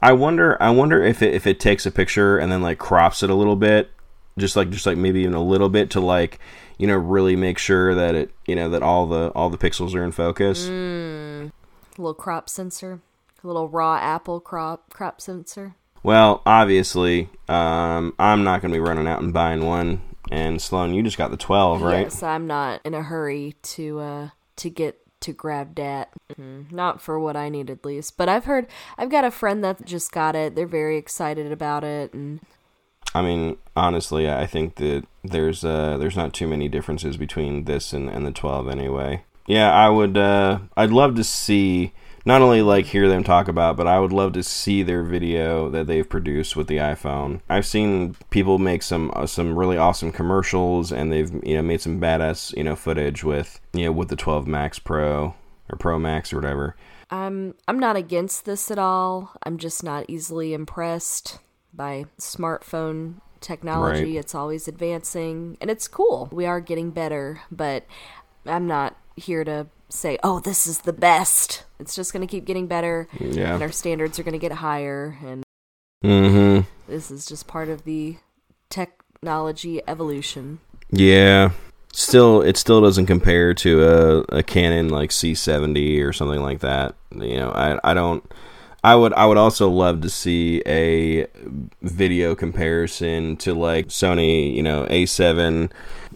I 0.00 0.12
wonder 0.12 0.56
I 0.62 0.70
wonder 0.70 1.02
if 1.02 1.20
it 1.20 1.34
if 1.34 1.48
it 1.48 1.58
takes 1.58 1.86
a 1.86 1.90
picture 1.90 2.38
and 2.38 2.52
then 2.52 2.62
like 2.62 2.78
crops 2.78 3.24
it 3.24 3.30
a 3.30 3.34
little 3.34 3.56
bit 3.56 3.90
just 4.38 4.54
like 4.54 4.70
just 4.70 4.86
like 4.86 4.96
maybe 4.96 5.22
even 5.22 5.34
a 5.34 5.42
little 5.42 5.68
bit 5.68 5.90
to 5.90 6.00
like 6.00 6.38
you 6.78 6.86
know 6.86 6.96
really 6.96 7.34
make 7.34 7.58
sure 7.58 7.92
that 7.92 8.14
it 8.14 8.30
you 8.46 8.54
know 8.54 8.70
that 8.70 8.84
all 8.84 9.08
the 9.08 9.32
all 9.34 9.50
the 9.50 9.58
pixels 9.58 9.96
are 9.96 10.04
in 10.04 10.12
focus. 10.12 10.68
A 10.68 11.50
little 11.98 12.14
crop 12.14 12.48
sensor. 12.48 13.00
A 13.42 13.46
little 13.46 13.68
raw 13.68 13.96
apple 13.96 14.40
crop 14.40 14.92
crop 14.92 15.20
sensor. 15.20 15.74
Well, 16.02 16.42
obviously, 16.46 17.28
um, 17.48 18.14
I'm 18.18 18.44
not 18.44 18.62
going 18.62 18.72
to 18.72 18.76
be 18.76 18.80
running 18.80 19.06
out 19.06 19.22
and 19.22 19.32
buying 19.32 19.64
one. 19.64 20.00
And 20.30 20.60
Sloan, 20.60 20.94
you 20.94 21.02
just 21.02 21.18
got 21.18 21.30
the 21.30 21.36
12, 21.36 21.82
right? 21.82 22.00
Yes, 22.02 22.22
I'm 22.22 22.46
not 22.46 22.80
in 22.84 22.94
a 22.94 23.02
hurry 23.02 23.56
to 23.62 23.98
uh 23.98 24.28
to 24.56 24.70
get 24.70 25.00
to 25.20 25.32
grab 25.32 25.74
that. 25.74 26.10
Mhm. 26.38 26.70
Not 26.70 27.00
for 27.00 27.18
what 27.18 27.36
I 27.36 27.48
need 27.48 27.68
at 27.70 27.84
least. 27.84 28.16
But 28.16 28.28
I've 28.28 28.44
heard 28.44 28.66
I've 28.96 29.10
got 29.10 29.24
a 29.24 29.30
friend 29.30 29.64
that 29.64 29.84
just 29.84 30.12
got 30.12 30.36
it. 30.36 30.54
They're 30.54 30.66
very 30.66 30.96
excited 30.96 31.50
about 31.50 31.82
it 31.82 32.14
and 32.14 32.40
I 33.12 33.22
mean, 33.22 33.56
honestly, 33.74 34.30
I 34.30 34.46
think 34.46 34.76
that 34.76 35.04
there's 35.24 35.64
uh, 35.64 35.96
there's 35.98 36.16
not 36.16 36.32
too 36.32 36.46
many 36.46 36.68
differences 36.68 37.16
between 37.16 37.64
this 37.64 37.92
and, 37.92 38.08
and 38.08 38.24
the 38.24 38.30
12 38.30 38.68
anyway. 38.68 39.24
Yeah, 39.50 39.72
I 39.72 39.88
would. 39.88 40.16
Uh, 40.16 40.60
I'd 40.76 40.92
love 40.92 41.16
to 41.16 41.24
see 41.24 41.92
not 42.24 42.40
only 42.40 42.62
like 42.62 42.86
hear 42.86 43.08
them 43.08 43.24
talk 43.24 43.48
about, 43.48 43.76
but 43.76 43.88
I 43.88 43.98
would 43.98 44.12
love 44.12 44.32
to 44.34 44.44
see 44.44 44.84
their 44.84 45.02
video 45.02 45.68
that 45.70 45.88
they've 45.88 46.08
produced 46.08 46.54
with 46.54 46.68
the 46.68 46.76
iPhone. 46.76 47.40
I've 47.48 47.66
seen 47.66 48.14
people 48.30 48.58
make 48.60 48.84
some 48.84 49.10
uh, 49.16 49.26
some 49.26 49.56
really 49.56 49.76
awesome 49.76 50.12
commercials, 50.12 50.92
and 50.92 51.12
they've 51.12 51.32
you 51.42 51.56
know 51.56 51.62
made 51.62 51.80
some 51.80 52.00
badass 52.00 52.56
you 52.56 52.62
know 52.62 52.76
footage 52.76 53.24
with 53.24 53.60
you 53.72 53.86
know 53.86 53.92
with 53.92 54.08
the 54.08 54.14
12 54.14 54.46
Max 54.46 54.78
Pro 54.78 55.34
or 55.68 55.76
Pro 55.76 55.98
Max 55.98 56.32
or 56.32 56.36
whatever. 56.36 56.76
I'm 57.10 57.54
I'm 57.66 57.80
not 57.80 57.96
against 57.96 58.44
this 58.44 58.70
at 58.70 58.78
all. 58.78 59.32
I'm 59.42 59.58
just 59.58 59.82
not 59.82 60.04
easily 60.06 60.54
impressed 60.54 61.40
by 61.74 62.04
smartphone 62.20 63.14
technology. 63.40 64.04
Right. 64.04 64.20
It's 64.20 64.34
always 64.34 64.68
advancing 64.68 65.58
and 65.60 65.72
it's 65.72 65.88
cool. 65.88 66.28
We 66.30 66.46
are 66.46 66.60
getting 66.60 66.92
better, 66.92 67.40
but 67.50 67.84
I'm 68.46 68.68
not 68.68 68.96
here 69.20 69.44
to 69.44 69.66
say, 69.88 70.18
"Oh, 70.22 70.40
this 70.40 70.66
is 70.66 70.80
the 70.80 70.92
best." 70.92 71.64
It's 71.78 71.94
just 71.94 72.12
going 72.12 72.26
to 72.26 72.30
keep 72.30 72.44
getting 72.44 72.66
better 72.66 73.08
Yeah. 73.18 73.54
and 73.54 73.62
our 73.62 73.72
standards 73.72 74.18
are 74.18 74.22
going 74.22 74.32
to 74.32 74.38
get 74.38 74.52
higher 74.52 75.16
and 75.24 75.42
Mm-hmm. 76.04 76.66
this 76.90 77.10
is 77.10 77.26
just 77.26 77.46
part 77.46 77.68
of 77.68 77.84
the 77.84 78.16
technology 78.70 79.80
evolution. 79.86 80.60
Yeah. 80.90 81.50
Still, 81.92 82.40
it 82.42 82.56
still 82.56 82.80
doesn't 82.80 83.06
compare 83.06 83.52
to 83.54 83.82
a, 83.82 84.36
a 84.38 84.42
Canon 84.42 84.88
like 84.90 85.10
C70 85.10 86.02
or 86.04 86.12
something 86.12 86.40
like 86.40 86.60
that. 86.60 86.94
You 87.14 87.36
know, 87.36 87.50
I 87.50 87.78
I 87.90 87.94
don't. 87.94 88.22
I 88.82 88.94
would 88.94 89.12
I 89.12 89.26
would 89.26 89.36
also 89.36 89.68
love 89.68 90.00
to 90.02 90.08
see 90.08 90.62
a 90.66 91.26
video 91.82 92.34
comparison 92.34 93.36
to 93.38 93.52
like 93.52 93.88
Sony, 93.88 94.54
you 94.54 94.62
know, 94.62 94.86
A7 94.86 95.70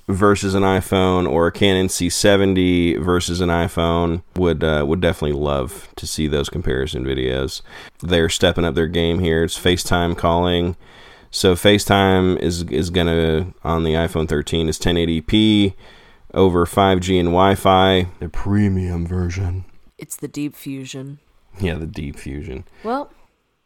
versus 0.09 0.55
an 0.55 0.63
iPhone 0.63 1.29
or 1.29 1.47
a 1.47 1.53
Canon 1.53 1.89
C70 1.89 3.03
versus 3.03 3.41
an 3.41 3.51
iPhone. 3.51 4.23
Would 4.37 4.65
uh, 4.65 4.85
would 4.87 5.01
definitely 5.01 5.39
love 5.39 5.89
to 5.97 6.07
see 6.07 6.27
those 6.27 6.49
comparison 6.49 7.05
videos. 7.05 7.61
They're 8.01 8.31
stepping 8.31 8.65
up 8.65 8.75
their 8.75 8.87
game 8.89 9.19
here. 9.19 9.45
It's 9.45 9.59
FaceTime 9.59 10.17
calling. 10.17 10.77
So 11.31 11.55
FaceTime 11.55 12.39
is 12.39 12.63
is 12.65 12.89
gonna 12.89 13.53
on 13.63 13.85
the 13.85 13.93
iPhone 13.95 14.27
13 14.27 14.69
is 14.69 14.79
1080p 14.79 15.75
over 16.33 16.67
5G 16.67 17.21
and 17.21 17.29
Wi-Fi, 17.29 18.09
the 18.19 18.29
premium 18.29 19.07
version. 19.07 19.65
It's 19.99 20.17
the 20.17 20.29
deep 20.29 20.57
fusion. 20.57 21.21
Yeah, 21.61 21.75
the 21.75 21.87
Deep 21.87 22.17
Fusion. 22.17 22.65
Well, 22.83 23.13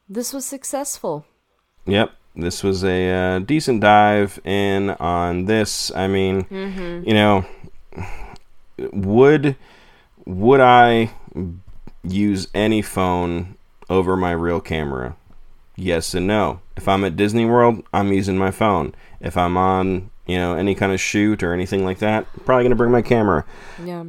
this 0.08 0.32
was 0.32 0.44
successful. 0.44 1.24
Yep, 1.86 2.12
this 2.36 2.62
was 2.62 2.84
a 2.84 3.10
uh, 3.10 3.38
decent 3.40 3.80
dive 3.80 4.38
in 4.44 4.90
on 4.90 5.46
this. 5.46 5.90
I 5.94 6.06
mean, 6.06 6.46
you 6.50 7.14
know, 7.14 7.46
would 8.92 9.56
would 10.24 10.60
I 10.60 11.10
use 12.02 12.48
any 12.54 12.82
phone 12.82 13.56
over 13.88 14.16
my 14.16 14.32
real 14.32 14.60
camera? 14.60 15.16
Yes 15.76 16.12
and 16.14 16.26
no. 16.26 16.60
If 16.76 16.88
I'm 16.88 17.04
at 17.04 17.16
Disney 17.16 17.46
World, 17.46 17.84
I'm 17.92 18.12
using 18.12 18.36
my 18.36 18.50
phone. 18.50 18.94
If 19.20 19.36
I'm 19.36 19.56
on, 19.56 20.10
you 20.26 20.36
know, 20.36 20.54
any 20.54 20.74
kind 20.74 20.92
of 20.92 21.00
shoot 21.00 21.42
or 21.42 21.54
anything 21.54 21.84
like 21.84 22.00
that, 22.00 22.26
probably 22.44 22.64
gonna 22.64 22.76
bring 22.76 22.92
my 22.92 23.02
camera. 23.02 23.44
Yeah. 23.82 24.04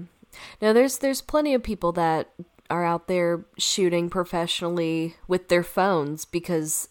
Now 0.61 0.73
there's 0.73 0.97
there's 0.97 1.21
plenty 1.21 1.53
of 1.53 1.63
people 1.63 1.91
that 1.93 2.29
are 2.69 2.85
out 2.85 3.07
there 3.07 3.45
shooting 3.57 4.09
professionally 4.09 5.15
with 5.27 5.49
their 5.49 5.63
phones 5.63 6.25
because 6.25 6.89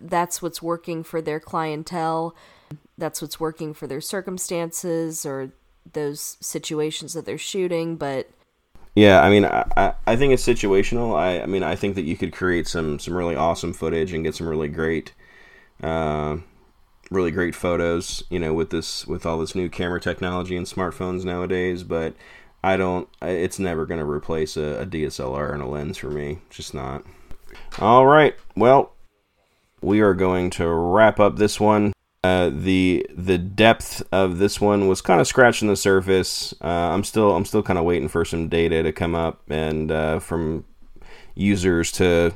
that's 0.00 0.42
what's 0.42 0.62
working 0.62 1.02
for 1.04 1.22
their 1.22 1.40
clientele, 1.40 2.34
that's 2.98 3.22
what's 3.22 3.40
working 3.40 3.74
for 3.74 3.86
their 3.86 4.00
circumstances 4.00 5.26
or 5.26 5.52
those 5.92 6.36
situations 6.40 7.14
that 7.14 7.26
they're 7.26 7.38
shooting, 7.38 7.96
but 7.96 8.28
Yeah, 8.94 9.20
I 9.22 9.30
mean, 9.30 9.44
I, 9.44 9.94
I- 10.06 10.16
think 10.16 10.32
it's 10.32 10.46
situational. 10.46 11.16
I, 11.16 11.40
I 11.42 11.46
mean, 11.46 11.62
I 11.62 11.74
think 11.74 11.96
that 11.96 12.02
you 12.04 12.16
could 12.16 12.32
create 12.32 12.68
some 12.68 12.98
some 12.98 13.14
really 13.14 13.34
awesome 13.34 13.72
footage 13.72 14.12
and 14.12 14.22
get 14.24 14.34
some 14.36 14.48
really 14.48 14.68
great, 14.68 15.12
uh, 15.82 16.38
really 17.10 17.30
great 17.32 17.54
photos. 17.54 18.24
You 18.30 18.38
know, 18.40 18.54
with 18.54 18.70
this 18.70 19.06
with 19.06 19.26
all 19.26 19.38
this 19.38 19.54
new 19.56 19.68
camera 19.70 20.00
technology 20.00 20.56
and 20.56 20.66
smartphones 20.66 21.24
nowadays. 21.24 21.84
But 21.84 22.14
I 22.64 22.78
don't. 22.78 23.06
It's 23.20 23.58
never 23.58 23.84
going 23.84 24.00
to 24.00 24.06
replace 24.06 24.56
a, 24.56 24.80
a 24.80 24.86
DSLR 24.86 25.52
and 25.52 25.62
a 25.62 25.66
lens 25.66 25.98
for 25.98 26.08
me. 26.08 26.38
Just 26.48 26.72
not. 26.72 27.04
All 27.78 28.06
right. 28.06 28.34
Well, 28.56 28.94
we 29.82 30.00
are 30.00 30.14
going 30.14 30.48
to 30.50 30.66
wrap 30.66 31.20
up 31.20 31.36
this 31.36 31.60
one. 31.60 31.92
Uh, 32.24 32.48
the 32.48 33.06
the 33.14 33.36
depth 33.36 34.02
of 34.10 34.38
this 34.38 34.62
one 34.62 34.88
was 34.88 35.02
kind 35.02 35.20
of 35.20 35.26
scratching 35.26 35.68
the 35.68 35.76
surface. 35.76 36.54
Uh, 36.62 36.68
I'm 36.68 37.04
still 37.04 37.36
I'm 37.36 37.44
still 37.44 37.62
kind 37.62 37.78
of 37.78 37.84
waiting 37.84 38.08
for 38.08 38.24
some 38.24 38.48
data 38.48 38.82
to 38.82 38.92
come 38.92 39.14
up 39.14 39.42
and 39.50 39.92
uh, 39.92 40.18
from 40.20 40.64
users 41.34 41.92
to 41.92 42.32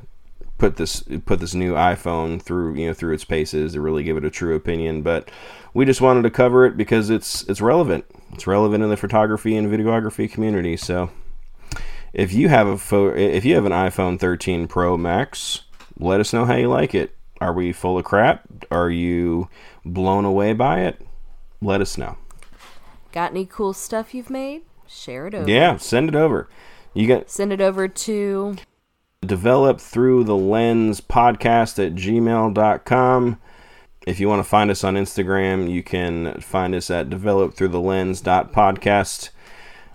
put 0.58 0.76
this 0.76 1.02
put 1.24 1.40
this 1.40 1.54
new 1.54 1.74
iPhone 1.74 2.42
through 2.42 2.74
you 2.74 2.88
know 2.88 2.94
through 2.94 3.14
its 3.14 3.24
paces 3.24 3.72
to 3.72 3.80
really 3.80 4.02
give 4.02 4.16
it 4.16 4.24
a 4.24 4.30
true 4.30 4.54
opinion. 4.54 5.02
But 5.02 5.30
we 5.72 5.84
just 5.84 6.00
wanted 6.00 6.22
to 6.22 6.30
cover 6.30 6.66
it 6.66 6.76
because 6.76 7.10
it's 7.10 7.42
it's 7.48 7.60
relevant. 7.60 8.04
It's 8.32 8.46
relevant 8.46 8.84
in 8.84 8.90
the 8.90 8.96
photography 8.96 9.56
and 9.56 9.70
videography 9.70 10.30
community. 10.30 10.76
So 10.76 11.10
if 12.12 12.32
you 12.32 12.48
have 12.48 12.66
a 12.66 12.78
pho- 12.78 13.14
if 13.14 13.44
you 13.44 13.54
have 13.54 13.64
an 13.64 13.72
iPhone 13.72 14.18
13 14.18 14.66
Pro 14.66 14.96
Max, 14.96 15.62
let 15.98 16.20
us 16.20 16.32
know 16.32 16.44
how 16.44 16.56
you 16.56 16.68
like 16.68 16.94
it. 16.94 17.14
Are 17.40 17.52
we 17.52 17.72
full 17.72 17.98
of 17.98 18.04
crap? 18.04 18.42
Are 18.70 18.90
you 18.90 19.48
blown 19.84 20.24
away 20.24 20.52
by 20.52 20.80
it? 20.80 21.00
Let 21.62 21.80
us 21.80 21.96
know. 21.96 22.16
got 23.12 23.30
any 23.30 23.46
cool 23.46 23.72
stuff 23.72 24.14
you've 24.14 24.30
made? 24.30 24.62
Share 24.88 25.26
it 25.26 25.34
over. 25.34 25.48
Yeah, 25.48 25.76
send 25.76 26.08
it 26.08 26.16
over. 26.16 26.48
You 26.94 27.06
got 27.06 27.30
Send 27.30 27.52
it 27.52 27.60
over 27.60 27.86
to 27.86 28.56
develop 29.28 29.80
through 29.80 30.24
the 30.24 30.36
lens 30.36 31.00
podcast 31.00 31.84
at 31.84 31.94
gmail.com. 31.94 33.40
If 34.06 34.20
you 34.20 34.28
want 34.28 34.40
to 34.40 34.48
find 34.48 34.70
us 34.70 34.84
on 34.84 34.94
Instagram, 34.94 35.70
you 35.70 35.82
can 35.82 36.40
find 36.40 36.74
us 36.74 36.90
at 36.90 37.10
develop 37.10 37.54
through 37.54 37.68
the 37.68 37.80
lens 37.80 38.22
podcast. 38.22 39.30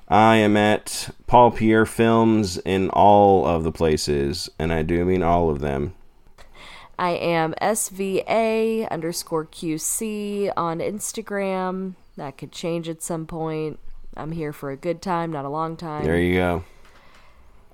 I 0.08 0.36
am 0.36 0.56
at 0.58 1.10
Paul 1.26 1.52
Pierre 1.52 1.86
Films 1.86 2.58
in 2.58 2.90
all 2.92 3.48
of 3.48 3.64
the 3.64 3.72
places, 3.72 4.50
and 4.60 4.72
I 4.72 4.84
do 4.84 5.04
mean 5.06 5.24
all 5.24 5.50
of 5.50 5.62
them. 5.62 5.96
I 7.00 7.12
am 7.12 7.56
SVA 7.60 8.88
underscore 8.92 9.46
QC 9.46 10.52
on 10.56 10.80
Instagram. 10.80 11.96
That 12.18 12.38
could 12.38 12.52
change 12.52 12.88
at 12.88 13.02
some 13.02 13.26
point. 13.26 13.80
I'm 14.16 14.34
here 14.34 14.54
for 14.54 14.70
a 14.70 14.78
good 14.78 15.02
time, 15.02 15.32
not 15.32 15.46
a 15.46 15.50
long 15.50 15.76
time. 15.76 16.04
There 16.04 16.20
you 16.20 16.36
go. 16.36 16.64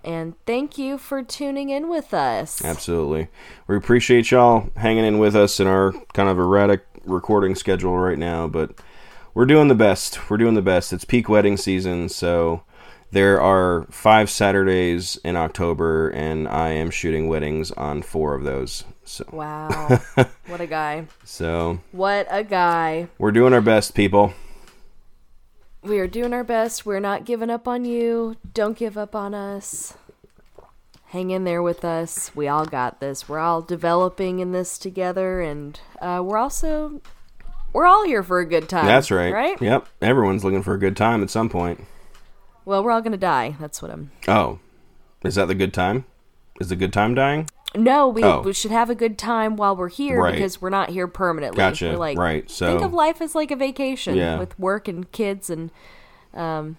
And 0.03 0.33
thank 0.45 0.77
you 0.77 0.97
for 0.97 1.21
tuning 1.23 1.69
in 1.69 1.89
with 1.89 2.13
us. 2.13 2.63
Absolutely. 2.63 3.27
We 3.67 3.75
appreciate 3.75 4.31
y'all 4.31 4.69
hanging 4.75 5.05
in 5.05 5.19
with 5.19 5.35
us 5.35 5.59
in 5.59 5.67
our 5.67 5.91
kind 6.13 6.29
of 6.29 6.37
erratic 6.39 6.85
recording 7.05 7.55
schedule 7.55 7.97
right 7.97 8.17
now, 8.17 8.47
but 8.47 8.71
we're 9.33 9.45
doing 9.45 9.67
the 9.67 9.75
best. 9.75 10.29
We're 10.29 10.37
doing 10.37 10.55
the 10.55 10.61
best. 10.61 10.91
It's 10.93 11.05
peak 11.05 11.29
wedding 11.29 11.57
season, 11.57 12.09
so 12.09 12.63
there 13.11 13.41
are 13.41 13.85
five 13.89 14.29
Saturdays 14.29 15.17
in 15.23 15.35
October, 15.35 16.09
and 16.09 16.47
I 16.47 16.69
am 16.69 16.91
shooting 16.91 17.27
weddings 17.27 17.71
on 17.71 18.01
four 18.01 18.35
of 18.35 18.43
those. 18.43 18.83
So, 19.03 19.25
Wow. 19.31 19.99
what 20.47 20.61
a 20.61 20.67
guy. 20.67 21.05
so 21.23 21.79
What 21.91 22.27
a 22.29 22.43
guy. 22.43 23.07
we're 23.17 23.31
doing 23.31 23.53
our 23.53 23.61
best, 23.61 23.95
people. 23.95 24.33
We 25.81 25.99
are 25.99 26.07
doing 26.07 26.33
our 26.33 26.43
best. 26.43 26.85
We're 26.85 26.99
not 26.99 27.25
giving 27.25 27.49
up 27.49 27.67
on 27.67 27.85
you. 27.85 28.35
Don't 28.53 28.77
give 28.77 28.97
up 28.97 29.15
on 29.15 29.33
us. 29.33 29.95
Hang 31.07 31.31
in 31.31 31.45
there 31.45 31.61
with 31.61 31.85
us. 31.85 32.35
We 32.35 32.47
all 32.47 32.65
got 32.65 32.99
this. 32.99 33.29
We're 33.29 33.39
all 33.39 33.61
developing 33.61 34.39
in 34.39 34.51
this 34.51 34.77
together, 34.77 35.41
and 35.41 35.79
uh, 36.01 36.21
we're 36.23 36.37
also 36.37 37.01
we're 37.73 37.85
all 37.85 38.05
here 38.05 38.23
for 38.23 38.39
a 38.39 38.45
good 38.45 38.67
time. 38.67 38.85
That's 38.85 39.09
right. 39.09 39.33
Right? 39.33 39.59
Yep. 39.61 39.87
Everyone's 40.01 40.43
looking 40.43 40.63
for 40.63 40.73
a 40.73 40.79
good 40.79 40.97
time 40.97 41.23
at 41.23 41.29
some 41.29 41.49
point. 41.49 41.85
Well, 42.65 42.83
we're 42.83 42.91
all 42.91 43.01
gonna 43.01 43.17
die. 43.17 43.55
That's 43.59 43.81
what 43.81 43.89
I'm. 43.89 44.11
Oh, 44.27 44.59
is 45.23 45.35
that 45.35 45.47
the 45.47 45.55
good 45.55 45.73
time? 45.73 46.05
Is 46.59 46.69
the 46.69 46.75
good 46.75 46.93
time 46.93 47.15
dying? 47.15 47.49
No, 47.75 48.07
we, 48.07 48.23
Oh. 48.23 48.41
we 48.41 48.53
should 48.53 48.71
have 48.71 48.89
a 48.89 48.95
good 48.95 49.17
time 49.17 49.55
while 49.55 49.75
we're 49.75 49.89
here 49.89 50.21
Right. 50.21 50.33
because 50.33 50.59
we're 50.61 50.71
not 50.71 50.89
here 50.89 51.07
permanently. 51.07 51.57
Gotcha. 51.57 51.89
We're 51.91 51.97
like, 51.97 52.17
Right, 52.17 52.49
so- 52.49 52.67
think 52.67 52.81
of 52.81 52.93
life 52.93 53.21
as 53.21 53.35
like 53.35 53.51
a 53.51 53.55
vacation 53.55 54.15
Yeah. 54.15 54.39
with 54.39 54.57
work 54.59 54.87
and 54.87 55.11
kids 55.11 55.49
and 55.51 55.69
um, 56.33 56.77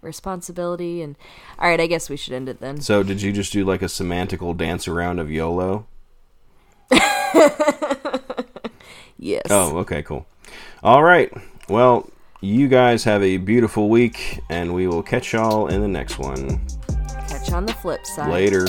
responsibility. 0.00 1.02
And 1.02 1.16
all 1.58 1.68
right, 1.68 1.80
I 1.80 1.86
guess 1.86 2.08
we 2.08 2.16
should 2.16 2.32
end 2.32 2.48
it 2.48 2.60
then. 2.60 2.80
So, 2.80 3.02
did 3.02 3.20
you 3.20 3.30
just 3.32 3.52
do 3.52 3.64
like 3.64 3.82
a 3.82 3.86
semantical 3.86 4.56
dance 4.56 4.88
around 4.88 5.18
of 5.18 5.30
YOLO? 5.30 5.86
Yes. 9.18 9.42
Oh, 9.50 9.78
okay, 9.78 10.02
cool. 10.02 10.26
All 10.82 11.04
right. 11.04 11.32
Well, 11.68 12.10
you 12.40 12.66
guys 12.66 13.04
have 13.04 13.22
a 13.22 13.36
beautiful 13.36 13.88
week, 13.88 14.40
and 14.50 14.74
we 14.74 14.88
will 14.88 15.02
catch 15.04 15.32
y'all 15.32 15.68
in 15.68 15.80
the 15.80 15.86
next 15.86 16.18
one. 16.18 16.60
Catch 17.28 17.52
on 17.52 17.64
the 17.66 17.72
flip 17.74 18.04
side. 18.04 18.32
Later. 18.32 18.66